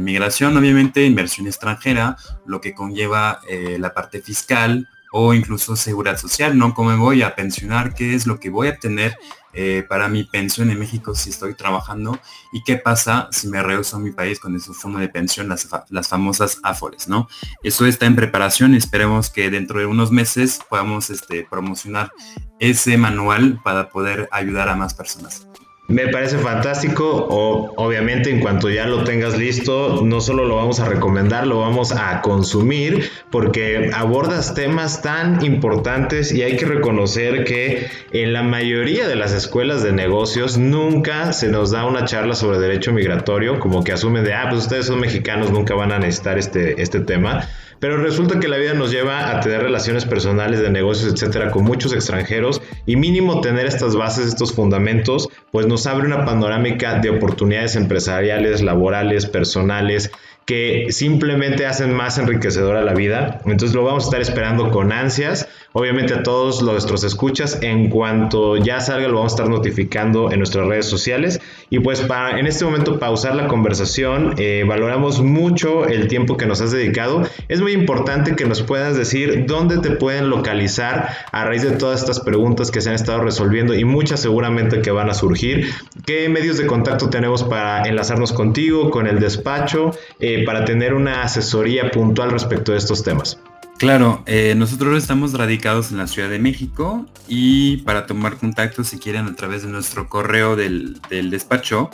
Migración, 0.00 0.56
obviamente, 0.56 1.04
inversión 1.04 1.48
extranjera, 1.48 2.16
lo 2.46 2.60
que 2.60 2.76
conlleva 2.76 3.40
eh, 3.48 3.76
la 3.80 3.92
parte 3.92 4.22
fiscal 4.22 4.88
o 5.10 5.34
incluso 5.34 5.74
seguridad 5.74 6.16
social, 6.16 6.56
¿no? 6.56 6.74
¿Cómo 6.74 6.96
voy 6.96 7.22
a 7.22 7.34
pensionar? 7.34 7.92
¿Qué 7.92 8.14
es 8.14 8.28
lo 8.28 8.38
que 8.38 8.50
voy 8.50 8.68
a 8.68 8.78
tener 8.78 9.16
eh, 9.54 9.84
para 9.88 10.08
mi 10.08 10.24
pensión 10.24 10.70
en 10.70 10.78
México 10.78 11.14
si 11.14 11.30
estoy 11.30 11.54
trabajando? 11.54 12.18
¿Y 12.52 12.62
qué 12.64 12.76
pasa 12.76 13.28
si 13.32 13.48
me 13.48 13.62
rehuso 13.62 13.96
a 13.96 14.00
mi 14.00 14.10
país 14.10 14.40
con 14.40 14.54
ese 14.56 14.72
fondo 14.72 14.98
de 14.98 15.08
pensión, 15.08 15.48
las, 15.48 15.68
las 15.90 16.08
famosas 16.08 16.58
AFORES, 16.62 17.08
¿no? 17.08 17.28
Eso 17.62 17.86
está 17.86 18.06
en 18.06 18.16
preparación 18.16 18.74
esperemos 18.74 19.30
que 19.30 19.50
dentro 19.50 19.78
de 19.80 19.86
unos 19.86 20.10
meses 20.10 20.60
podamos 20.68 21.10
este, 21.10 21.46
promocionar 21.48 22.12
ese 22.60 22.96
manual 22.96 23.60
para 23.62 23.88
poder 23.88 24.28
ayudar 24.30 24.68
a 24.68 24.76
más 24.76 24.94
personas. 24.94 25.46
Me 25.86 26.08
parece 26.08 26.38
fantástico. 26.38 27.26
O, 27.28 27.74
obviamente, 27.76 28.30
en 28.30 28.40
cuanto 28.40 28.70
ya 28.70 28.86
lo 28.86 29.04
tengas 29.04 29.36
listo, 29.36 30.00
no 30.02 30.22
solo 30.22 30.46
lo 30.46 30.56
vamos 30.56 30.80
a 30.80 30.86
recomendar, 30.86 31.46
lo 31.46 31.60
vamos 31.60 31.92
a 31.92 32.22
consumir 32.22 33.10
porque 33.30 33.90
abordas 33.92 34.54
temas 34.54 35.02
tan 35.02 35.44
importantes 35.44 36.32
y 36.32 36.42
hay 36.42 36.56
que 36.56 36.64
reconocer 36.64 37.44
que 37.44 37.86
en 38.12 38.32
la 38.32 38.42
mayoría 38.42 39.06
de 39.06 39.14
las 39.14 39.32
escuelas 39.32 39.82
de 39.82 39.92
negocios 39.92 40.56
nunca 40.56 41.34
se 41.34 41.48
nos 41.48 41.70
da 41.70 41.84
una 41.84 42.06
charla 42.06 42.34
sobre 42.34 42.58
derecho 42.58 42.92
migratorio, 42.92 43.60
como 43.60 43.84
que 43.84 43.92
asumen 43.92 44.24
de, 44.24 44.32
ah, 44.32 44.46
pues 44.48 44.62
ustedes 44.62 44.86
son 44.86 45.00
mexicanos, 45.00 45.50
nunca 45.50 45.74
van 45.74 45.92
a 45.92 45.98
necesitar 45.98 46.38
este, 46.38 46.80
este 46.80 47.00
tema. 47.00 47.46
Pero 47.80 47.96
resulta 47.96 48.40
que 48.40 48.48
la 48.48 48.56
vida 48.56 48.74
nos 48.74 48.90
lleva 48.90 49.30
a 49.30 49.40
tener 49.40 49.62
relaciones 49.62 50.04
personales 50.04 50.60
de 50.60 50.70
negocios, 50.70 51.12
etcétera, 51.12 51.50
con 51.50 51.64
muchos 51.64 51.92
extranjeros 51.92 52.62
y 52.86 52.96
mínimo 52.96 53.40
tener 53.40 53.66
estas 53.66 53.96
bases, 53.96 54.26
estos 54.26 54.52
fundamentos, 54.52 55.28
pues 55.50 55.66
nos 55.66 55.86
abre 55.86 56.06
una 56.06 56.24
panorámica 56.24 56.98
de 57.00 57.10
oportunidades 57.10 57.76
empresariales, 57.76 58.62
laborales, 58.62 59.26
personales, 59.26 60.10
que 60.46 60.88
simplemente 60.90 61.66
hacen 61.66 61.94
más 61.94 62.18
enriquecedora 62.18 62.82
la 62.82 62.94
vida. 62.94 63.40
Entonces 63.46 63.74
lo 63.74 63.84
vamos 63.84 64.04
a 64.04 64.06
estar 64.08 64.20
esperando 64.20 64.70
con 64.70 64.92
ansias. 64.92 65.48
Obviamente 65.76 66.14
a 66.14 66.22
todos 66.22 66.62
nuestros 66.62 67.02
escuchas, 67.02 67.58
en 67.60 67.90
cuanto 67.90 68.56
ya 68.56 68.78
salga 68.78 69.08
lo 69.08 69.16
vamos 69.16 69.32
a 69.32 69.34
estar 69.34 69.48
notificando 69.48 70.30
en 70.30 70.38
nuestras 70.38 70.68
redes 70.68 70.86
sociales. 70.86 71.40
Y 71.68 71.80
pues 71.80 72.00
para 72.00 72.38
en 72.38 72.46
este 72.46 72.64
momento 72.64 73.00
pausar 73.00 73.34
la 73.34 73.48
conversación, 73.48 74.36
eh, 74.38 74.62
valoramos 74.68 75.20
mucho 75.20 75.84
el 75.86 76.06
tiempo 76.06 76.36
que 76.36 76.46
nos 76.46 76.60
has 76.60 76.70
dedicado. 76.70 77.22
Es 77.48 77.60
muy 77.60 77.72
importante 77.72 78.36
que 78.36 78.44
nos 78.44 78.62
puedas 78.62 78.96
decir 78.96 79.46
dónde 79.48 79.78
te 79.78 79.90
pueden 79.90 80.30
localizar 80.30 81.08
a 81.32 81.44
raíz 81.44 81.62
de 81.62 81.72
todas 81.72 82.02
estas 82.02 82.20
preguntas 82.20 82.70
que 82.70 82.80
se 82.80 82.90
han 82.90 82.94
estado 82.94 83.22
resolviendo 83.22 83.74
y 83.74 83.84
muchas 83.84 84.20
seguramente 84.20 84.80
que 84.80 84.92
van 84.92 85.10
a 85.10 85.14
surgir. 85.14 85.70
¿Qué 86.06 86.28
medios 86.28 86.56
de 86.56 86.68
contacto 86.68 87.10
tenemos 87.10 87.42
para 87.42 87.82
enlazarnos 87.88 88.32
contigo, 88.32 88.90
con 88.90 89.08
el 89.08 89.18
despacho? 89.18 89.90
Eh, 90.20 90.44
para 90.46 90.64
tener 90.64 90.94
una 90.94 91.22
asesoría 91.22 91.90
puntual 91.90 92.30
respecto 92.30 92.70
de 92.70 92.78
estos 92.78 93.02
temas. 93.02 93.40
Claro, 93.84 94.24
eh, 94.24 94.54
nosotros 94.56 94.96
estamos 94.96 95.34
radicados 95.34 95.92
en 95.92 95.98
la 95.98 96.06
Ciudad 96.06 96.30
de 96.30 96.38
México 96.38 97.04
y 97.28 97.82
para 97.82 98.06
tomar 98.06 98.38
contacto, 98.38 98.82
si 98.82 98.98
quieren, 98.98 99.26
a 99.26 99.36
través 99.36 99.62
de 99.62 99.68
nuestro 99.68 100.08
correo 100.08 100.56
del, 100.56 101.02
despacho, 101.10 101.90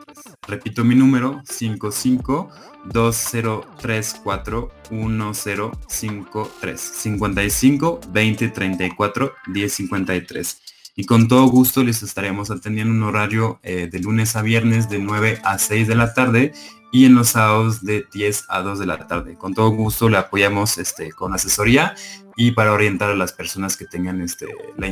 Repito 0.47 0.85
mi 0.85 0.95
número 0.95 1.41
55 1.45 2.51
2034 2.87 4.71
1053 4.91 6.81
55 6.81 8.01
20 8.11 8.49
34 8.49 9.35
10 9.47 9.73
53 9.73 10.61
y 10.99 11.05
con 11.05 11.29
todo 11.29 11.47
gusto 11.47 11.85
les 11.85 12.03
estaremos 12.03 12.51
atendiendo 12.51 12.93
un 12.93 13.05
horario 13.05 13.61
eh, 13.63 13.89
de 13.91 14.01
lunes 14.01 14.35
a 14.35 14.43
viernes 14.43 14.89
de 14.89 14.99
9 14.99 15.39
a 15.45 15.57
6 15.57 15.87
de 15.87 15.95
la 15.95 16.13
tarde 16.13 16.53
y 16.91 17.05
en 17.05 17.15
los 17.15 17.29
sábados 17.31 17.85
de 17.85 18.07
10 18.13 18.47
a 18.49 18.61
2 18.61 18.79
de 18.79 18.87
la 18.87 19.07
tarde. 19.07 19.37
Con 19.37 19.55
todo 19.55 19.71
gusto 19.71 20.09
le 20.09 20.17
apoyamos 20.17 20.79
este, 20.79 21.13
con 21.13 21.35
asesoría 21.35 21.95
y 22.37 22.53
para 22.53 22.73
orientar 22.73 23.11
a 23.11 23.17
las 23.17 23.33
personas 23.33 23.77
que 23.77 23.85
tengan 23.85 24.21
este, 24.21 24.47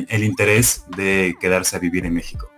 el 0.09 0.25
interés 0.25 0.85
de 0.97 1.37
quedarse 1.41 1.77
a 1.77 1.79
vivir 1.79 2.05
en 2.05 2.15
México. 2.15 2.49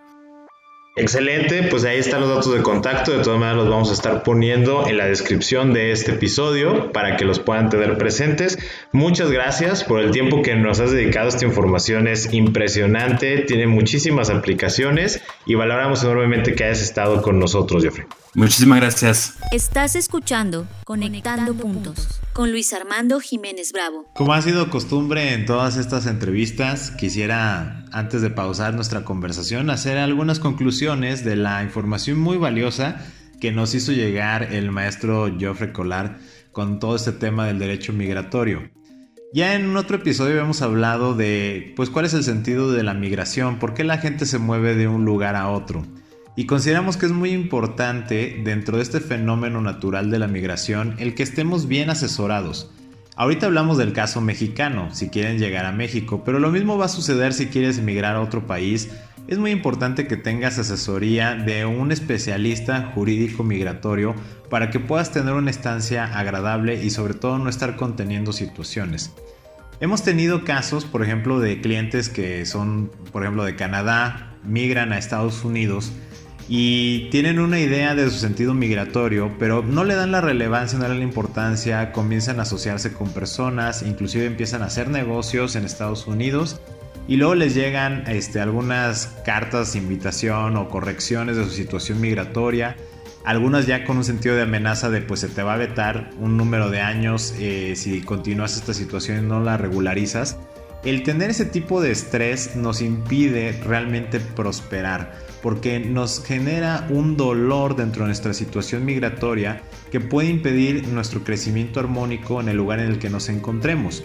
Excelente, 0.98 1.62
pues 1.62 1.84
ahí 1.84 1.98
están 1.98 2.22
los 2.22 2.28
datos 2.28 2.52
de 2.52 2.60
contacto, 2.60 3.12
de 3.12 3.22
todas 3.22 3.38
maneras 3.38 3.58
los 3.58 3.68
vamos 3.68 3.90
a 3.90 3.92
estar 3.92 4.24
poniendo 4.24 4.88
en 4.88 4.96
la 4.96 5.06
descripción 5.06 5.72
de 5.72 5.92
este 5.92 6.12
episodio 6.12 6.90
para 6.90 7.16
que 7.16 7.24
los 7.24 7.38
puedan 7.38 7.68
tener 7.68 7.96
presentes. 7.98 8.58
Muchas 8.90 9.30
gracias 9.30 9.84
por 9.84 10.00
el 10.00 10.10
tiempo 10.10 10.42
que 10.42 10.56
nos 10.56 10.80
has 10.80 10.90
dedicado, 10.90 11.28
esta 11.28 11.44
información 11.44 12.08
es 12.08 12.32
impresionante, 12.32 13.42
tiene 13.42 13.68
muchísimas 13.68 14.28
aplicaciones 14.28 15.22
y 15.46 15.54
valoramos 15.54 16.02
enormemente 16.02 16.56
que 16.56 16.64
hayas 16.64 16.82
estado 16.82 17.22
con 17.22 17.38
nosotros, 17.38 17.84
Jeffrey. 17.84 18.06
Muchísimas 18.38 18.78
gracias. 18.78 19.34
Estás 19.50 19.96
escuchando 19.96 20.68
Conectando, 20.84 21.54
Puntos 21.54 22.20
con 22.32 22.52
Luis 22.52 22.72
Armando 22.72 23.18
Jiménez 23.18 23.72
Bravo. 23.72 24.06
Como 24.14 24.32
ha 24.32 24.40
sido 24.42 24.70
costumbre 24.70 25.32
en 25.32 25.44
todas 25.44 25.76
estas 25.76 26.06
entrevistas, 26.06 26.92
quisiera, 26.92 27.84
antes 27.90 28.22
de 28.22 28.30
pausar 28.30 28.74
nuestra 28.74 29.04
conversación, 29.04 29.70
hacer 29.70 29.98
algunas 29.98 30.38
conclusiones 30.38 31.24
de 31.24 31.34
la 31.34 31.64
información 31.64 32.20
muy 32.20 32.36
valiosa 32.36 33.04
que 33.40 33.50
nos 33.50 33.74
hizo 33.74 33.90
llegar 33.90 34.52
el 34.52 34.70
maestro 34.70 35.36
Geoffrey 35.36 35.72
Collar 35.72 36.20
con 36.52 36.78
todo 36.78 36.94
este 36.94 37.10
tema 37.10 37.44
del 37.44 37.58
derecho 37.58 37.92
migratorio. 37.92 38.70
Ya 39.34 39.56
en 39.56 39.76
otro 39.76 39.96
episodio 39.96 40.40
hemos 40.40 40.62
hablado 40.62 41.16
de 41.16 41.72
pues 41.74 41.90
cuál 41.90 42.04
es 42.04 42.14
el 42.14 42.22
sentido 42.22 42.70
de 42.70 42.84
la 42.84 42.94
migración, 42.94 43.58
por 43.58 43.74
qué 43.74 43.82
la 43.82 43.98
gente 43.98 44.26
se 44.26 44.38
mueve 44.38 44.76
de 44.76 44.86
un 44.86 45.04
lugar 45.04 45.34
a 45.34 45.48
otro. 45.48 45.84
Y 46.38 46.46
consideramos 46.46 46.96
que 46.96 47.06
es 47.06 47.10
muy 47.10 47.30
importante 47.30 48.40
dentro 48.44 48.76
de 48.76 48.84
este 48.84 49.00
fenómeno 49.00 49.60
natural 49.60 50.08
de 50.08 50.20
la 50.20 50.28
migración 50.28 50.94
el 50.98 51.16
que 51.16 51.24
estemos 51.24 51.66
bien 51.66 51.90
asesorados. 51.90 52.70
Ahorita 53.16 53.46
hablamos 53.46 53.76
del 53.76 53.92
caso 53.92 54.20
mexicano, 54.20 54.94
si 54.94 55.08
quieren 55.08 55.40
llegar 55.40 55.66
a 55.66 55.72
México, 55.72 56.22
pero 56.24 56.38
lo 56.38 56.52
mismo 56.52 56.78
va 56.78 56.84
a 56.84 56.90
suceder 56.90 57.32
si 57.32 57.48
quieres 57.48 57.78
emigrar 57.78 58.14
a 58.14 58.20
otro 58.20 58.46
país. 58.46 58.88
Es 59.26 59.36
muy 59.38 59.50
importante 59.50 60.06
que 60.06 60.16
tengas 60.16 60.60
asesoría 60.60 61.34
de 61.34 61.66
un 61.66 61.90
especialista 61.90 62.92
jurídico 62.94 63.42
migratorio 63.42 64.14
para 64.48 64.70
que 64.70 64.78
puedas 64.78 65.10
tener 65.10 65.34
una 65.34 65.50
estancia 65.50 66.04
agradable 66.04 66.80
y 66.80 66.90
sobre 66.90 67.14
todo 67.14 67.40
no 67.40 67.50
estar 67.50 67.74
conteniendo 67.74 68.32
situaciones. 68.32 69.12
Hemos 69.80 70.04
tenido 70.04 70.44
casos, 70.44 70.84
por 70.84 71.02
ejemplo, 71.02 71.40
de 71.40 71.60
clientes 71.60 72.08
que 72.08 72.46
son, 72.46 72.92
por 73.10 73.24
ejemplo, 73.24 73.42
de 73.42 73.56
Canadá, 73.56 74.36
migran 74.44 74.92
a 74.92 74.98
Estados 74.98 75.44
Unidos 75.44 75.92
y 76.48 77.10
tienen 77.10 77.38
una 77.38 77.60
idea 77.60 77.94
de 77.94 78.08
su 78.10 78.18
sentido 78.18 78.54
migratorio, 78.54 79.30
pero 79.38 79.62
no 79.62 79.84
le 79.84 79.94
dan 79.94 80.12
la 80.12 80.22
relevancia, 80.22 80.78
no 80.78 80.84
le 80.84 80.88
dan 80.88 80.98
la 80.98 81.04
importancia, 81.04 81.92
comienzan 81.92 82.38
a 82.38 82.42
asociarse 82.42 82.92
con 82.94 83.10
personas, 83.10 83.82
inclusive 83.82 84.24
empiezan 84.24 84.62
a 84.62 84.66
hacer 84.66 84.88
negocios 84.88 85.56
en 85.56 85.66
Estados 85.66 86.06
Unidos 86.06 86.58
y 87.06 87.16
luego 87.16 87.34
les 87.34 87.54
llegan 87.54 88.04
este, 88.08 88.40
algunas 88.40 89.18
cartas 89.26 89.74
de 89.74 89.80
invitación 89.80 90.56
o 90.56 90.68
correcciones 90.68 91.36
de 91.36 91.44
su 91.44 91.50
situación 91.50 92.00
migratoria, 92.00 92.76
algunas 93.24 93.66
ya 93.66 93.84
con 93.84 93.98
un 93.98 94.04
sentido 94.04 94.34
de 94.34 94.42
amenaza 94.42 94.88
de 94.88 95.02
pues 95.02 95.20
se 95.20 95.28
te 95.28 95.42
va 95.42 95.52
a 95.54 95.58
vetar 95.58 96.10
un 96.18 96.38
número 96.38 96.70
de 96.70 96.80
años 96.80 97.34
eh, 97.38 97.74
si 97.76 98.00
continúas 98.00 98.56
esta 98.56 98.72
situación 98.72 99.18
y 99.18 99.28
no 99.28 99.40
la 99.40 99.58
regularizas. 99.58 100.38
El 100.84 101.02
tener 101.02 101.30
ese 101.30 101.44
tipo 101.44 101.80
de 101.80 101.90
estrés 101.90 102.54
nos 102.54 102.80
impide 102.82 103.52
realmente 103.64 104.20
prosperar 104.20 105.12
porque 105.42 105.80
nos 105.80 106.24
genera 106.24 106.86
un 106.88 107.16
dolor 107.16 107.74
dentro 107.74 108.02
de 108.02 108.08
nuestra 108.08 108.32
situación 108.32 108.84
migratoria 108.84 109.62
que 109.90 110.00
puede 110.00 110.28
impedir 110.28 110.86
nuestro 110.88 111.24
crecimiento 111.24 111.80
armónico 111.80 112.40
en 112.40 112.48
el 112.48 112.56
lugar 112.56 112.78
en 112.78 112.86
el 112.86 112.98
que 112.98 113.10
nos 113.10 113.28
encontremos. 113.28 114.04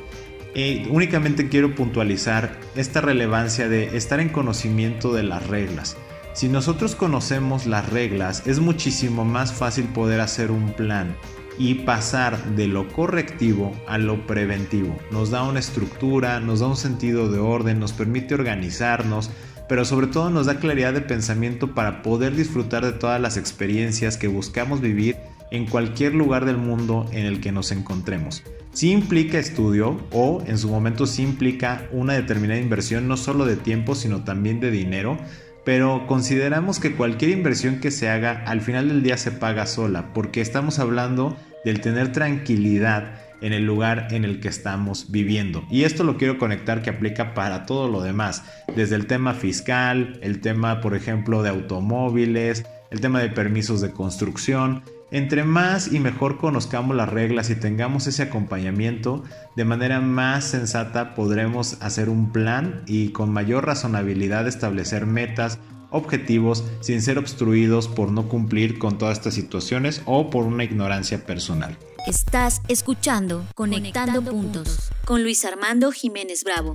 Y 0.55 0.87
únicamente 0.89 1.47
quiero 1.47 1.75
puntualizar 1.75 2.59
esta 2.75 3.01
relevancia 3.01 3.67
de 3.69 3.95
estar 3.95 4.19
en 4.19 4.29
conocimiento 4.29 5.13
de 5.13 5.23
las 5.23 5.45
reglas. 5.47 5.95
Si 6.33 6.47
nosotros 6.49 6.95
conocemos 6.95 7.67
las 7.67 7.89
reglas, 7.89 8.43
es 8.47 8.59
muchísimo 8.59 9.25
más 9.25 9.53
fácil 9.53 9.85
poder 9.85 10.21
hacer 10.21 10.49
un 10.49 10.73
plan 10.73 11.15
y 11.57 11.75
pasar 11.75 12.55
de 12.55 12.67
lo 12.67 12.87
correctivo 12.91 13.71
a 13.87 13.97
lo 13.97 14.25
preventivo. 14.25 14.97
Nos 15.11 15.29
da 15.29 15.43
una 15.43 15.59
estructura, 15.59 16.39
nos 16.39 16.59
da 16.59 16.67
un 16.67 16.77
sentido 16.77 17.29
de 17.29 17.39
orden, 17.39 17.79
nos 17.79 17.93
permite 17.93 18.33
organizarnos, 18.33 19.29
pero 19.69 19.85
sobre 19.85 20.07
todo 20.07 20.29
nos 20.29 20.45
da 20.45 20.59
claridad 20.59 20.93
de 20.93 21.01
pensamiento 21.01 21.73
para 21.73 22.01
poder 22.01 22.35
disfrutar 22.35 22.85
de 22.85 22.91
todas 22.91 23.19
las 23.19 23.37
experiencias 23.37 24.17
que 24.17 24.27
buscamos 24.27 24.81
vivir 24.81 25.15
en 25.51 25.67
cualquier 25.67 26.15
lugar 26.15 26.45
del 26.45 26.57
mundo 26.57 27.05
en 27.11 27.25
el 27.25 27.39
que 27.39 27.51
nos 27.51 27.71
encontremos. 27.71 28.43
Si 28.73 28.91
implica 28.91 29.37
estudio 29.37 29.99
o 30.11 30.41
en 30.47 30.57
su 30.57 30.67
momento 30.67 31.05
sí 31.05 31.21
implica 31.21 31.87
una 31.91 32.13
determinada 32.13 32.59
inversión 32.59 33.07
no 33.07 33.17
solo 33.17 33.45
de 33.45 33.55
tiempo 33.55 33.93
sino 33.93 34.23
también 34.23 34.59
de 34.59 34.71
dinero, 34.71 35.19
pero 35.65 36.05
consideramos 36.07 36.79
que 36.79 36.95
cualquier 36.95 37.31
inversión 37.31 37.79
que 37.79 37.91
se 37.91 38.09
haga 38.09 38.43
al 38.45 38.61
final 38.61 38.89
del 38.89 39.03
día 39.03 39.17
se 39.17 39.31
paga 39.31 39.65
sola 39.65 40.13
porque 40.13 40.41
estamos 40.41 40.79
hablando 40.79 41.37
del 41.63 41.81
tener 41.81 42.11
tranquilidad 42.11 43.13
en 43.41 43.51
el 43.51 43.65
lugar 43.65 44.07
en 44.11 44.23
el 44.23 44.39
que 44.39 44.47
estamos 44.47 45.11
viviendo. 45.11 45.65
Y 45.69 45.83
esto 45.83 46.05
lo 46.05 46.17
quiero 46.17 46.37
conectar 46.37 46.81
que 46.81 46.89
aplica 46.89 47.33
para 47.33 47.65
todo 47.65 47.89
lo 47.89 48.01
demás, 48.01 48.43
desde 48.73 48.95
el 48.95 49.05
tema 49.05 49.33
fiscal, 49.33 50.17
el 50.21 50.39
tema, 50.39 50.79
por 50.79 50.95
ejemplo, 50.95 51.43
de 51.43 51.49
automóviles, 51.49 52.65
el 52.89 53.01
tema 53.01 53.19
de 53.19 53.29
permisos 53.29 53.81
de 53.81 53.91
construcción. 53.91 54.83
Entre 55.13 55.43
más 55.43 55.93
y 55.93 55.99
mejor 55.99 56.39
conozcamos 56.39 56.95
las 56.95 57.07
reglas 57.07 57.51
y 57.51 57.55
tengamos 57.55 58.07
ese 58.07 58.23
acompañamiento, 58.23 59.23
de 59.55 59.63
manera 59.63 60.01
más 60.01 60.43
sensata 60.43 61.13
podremos 61.13 61.77
hacer 61.81 62.09
un 62.09 62.31
plan 62.31 62.81
y 62.87 63.09
con 63.09 63.31
mayor 63.31 63.67
razonabilidad 63.67 64.47
establecer 64.47 65.05
metas, 65.05 65.59
objetivos 65.91 66.63
sin 66.81 67.03
ser 67.03 67.19
obstruidos 67.19 67.87
por 67.87 68.11
no 68.11 68.27
cumplir 68.27 68.79
con 68.79 68.97
todas 68.97 69.19
estas 69.19 69.35
situaciones 69.35 70.01
o 70.05 70.31
por 70.31 70.45
una 70.45 70.63
ignorancia 70.63 71.23
personal. 71.27 71.77
Estás 72.07 72.63
escuchando 72.67 73.45
Conectando, 73.53 74.23
Puntos 74.23 74.89
con 75.05 75.21
Luis 75.21 75.45
Armando 75.45 75.91
Jiménez 75.91 76.43
Bravo. 76.43 76.73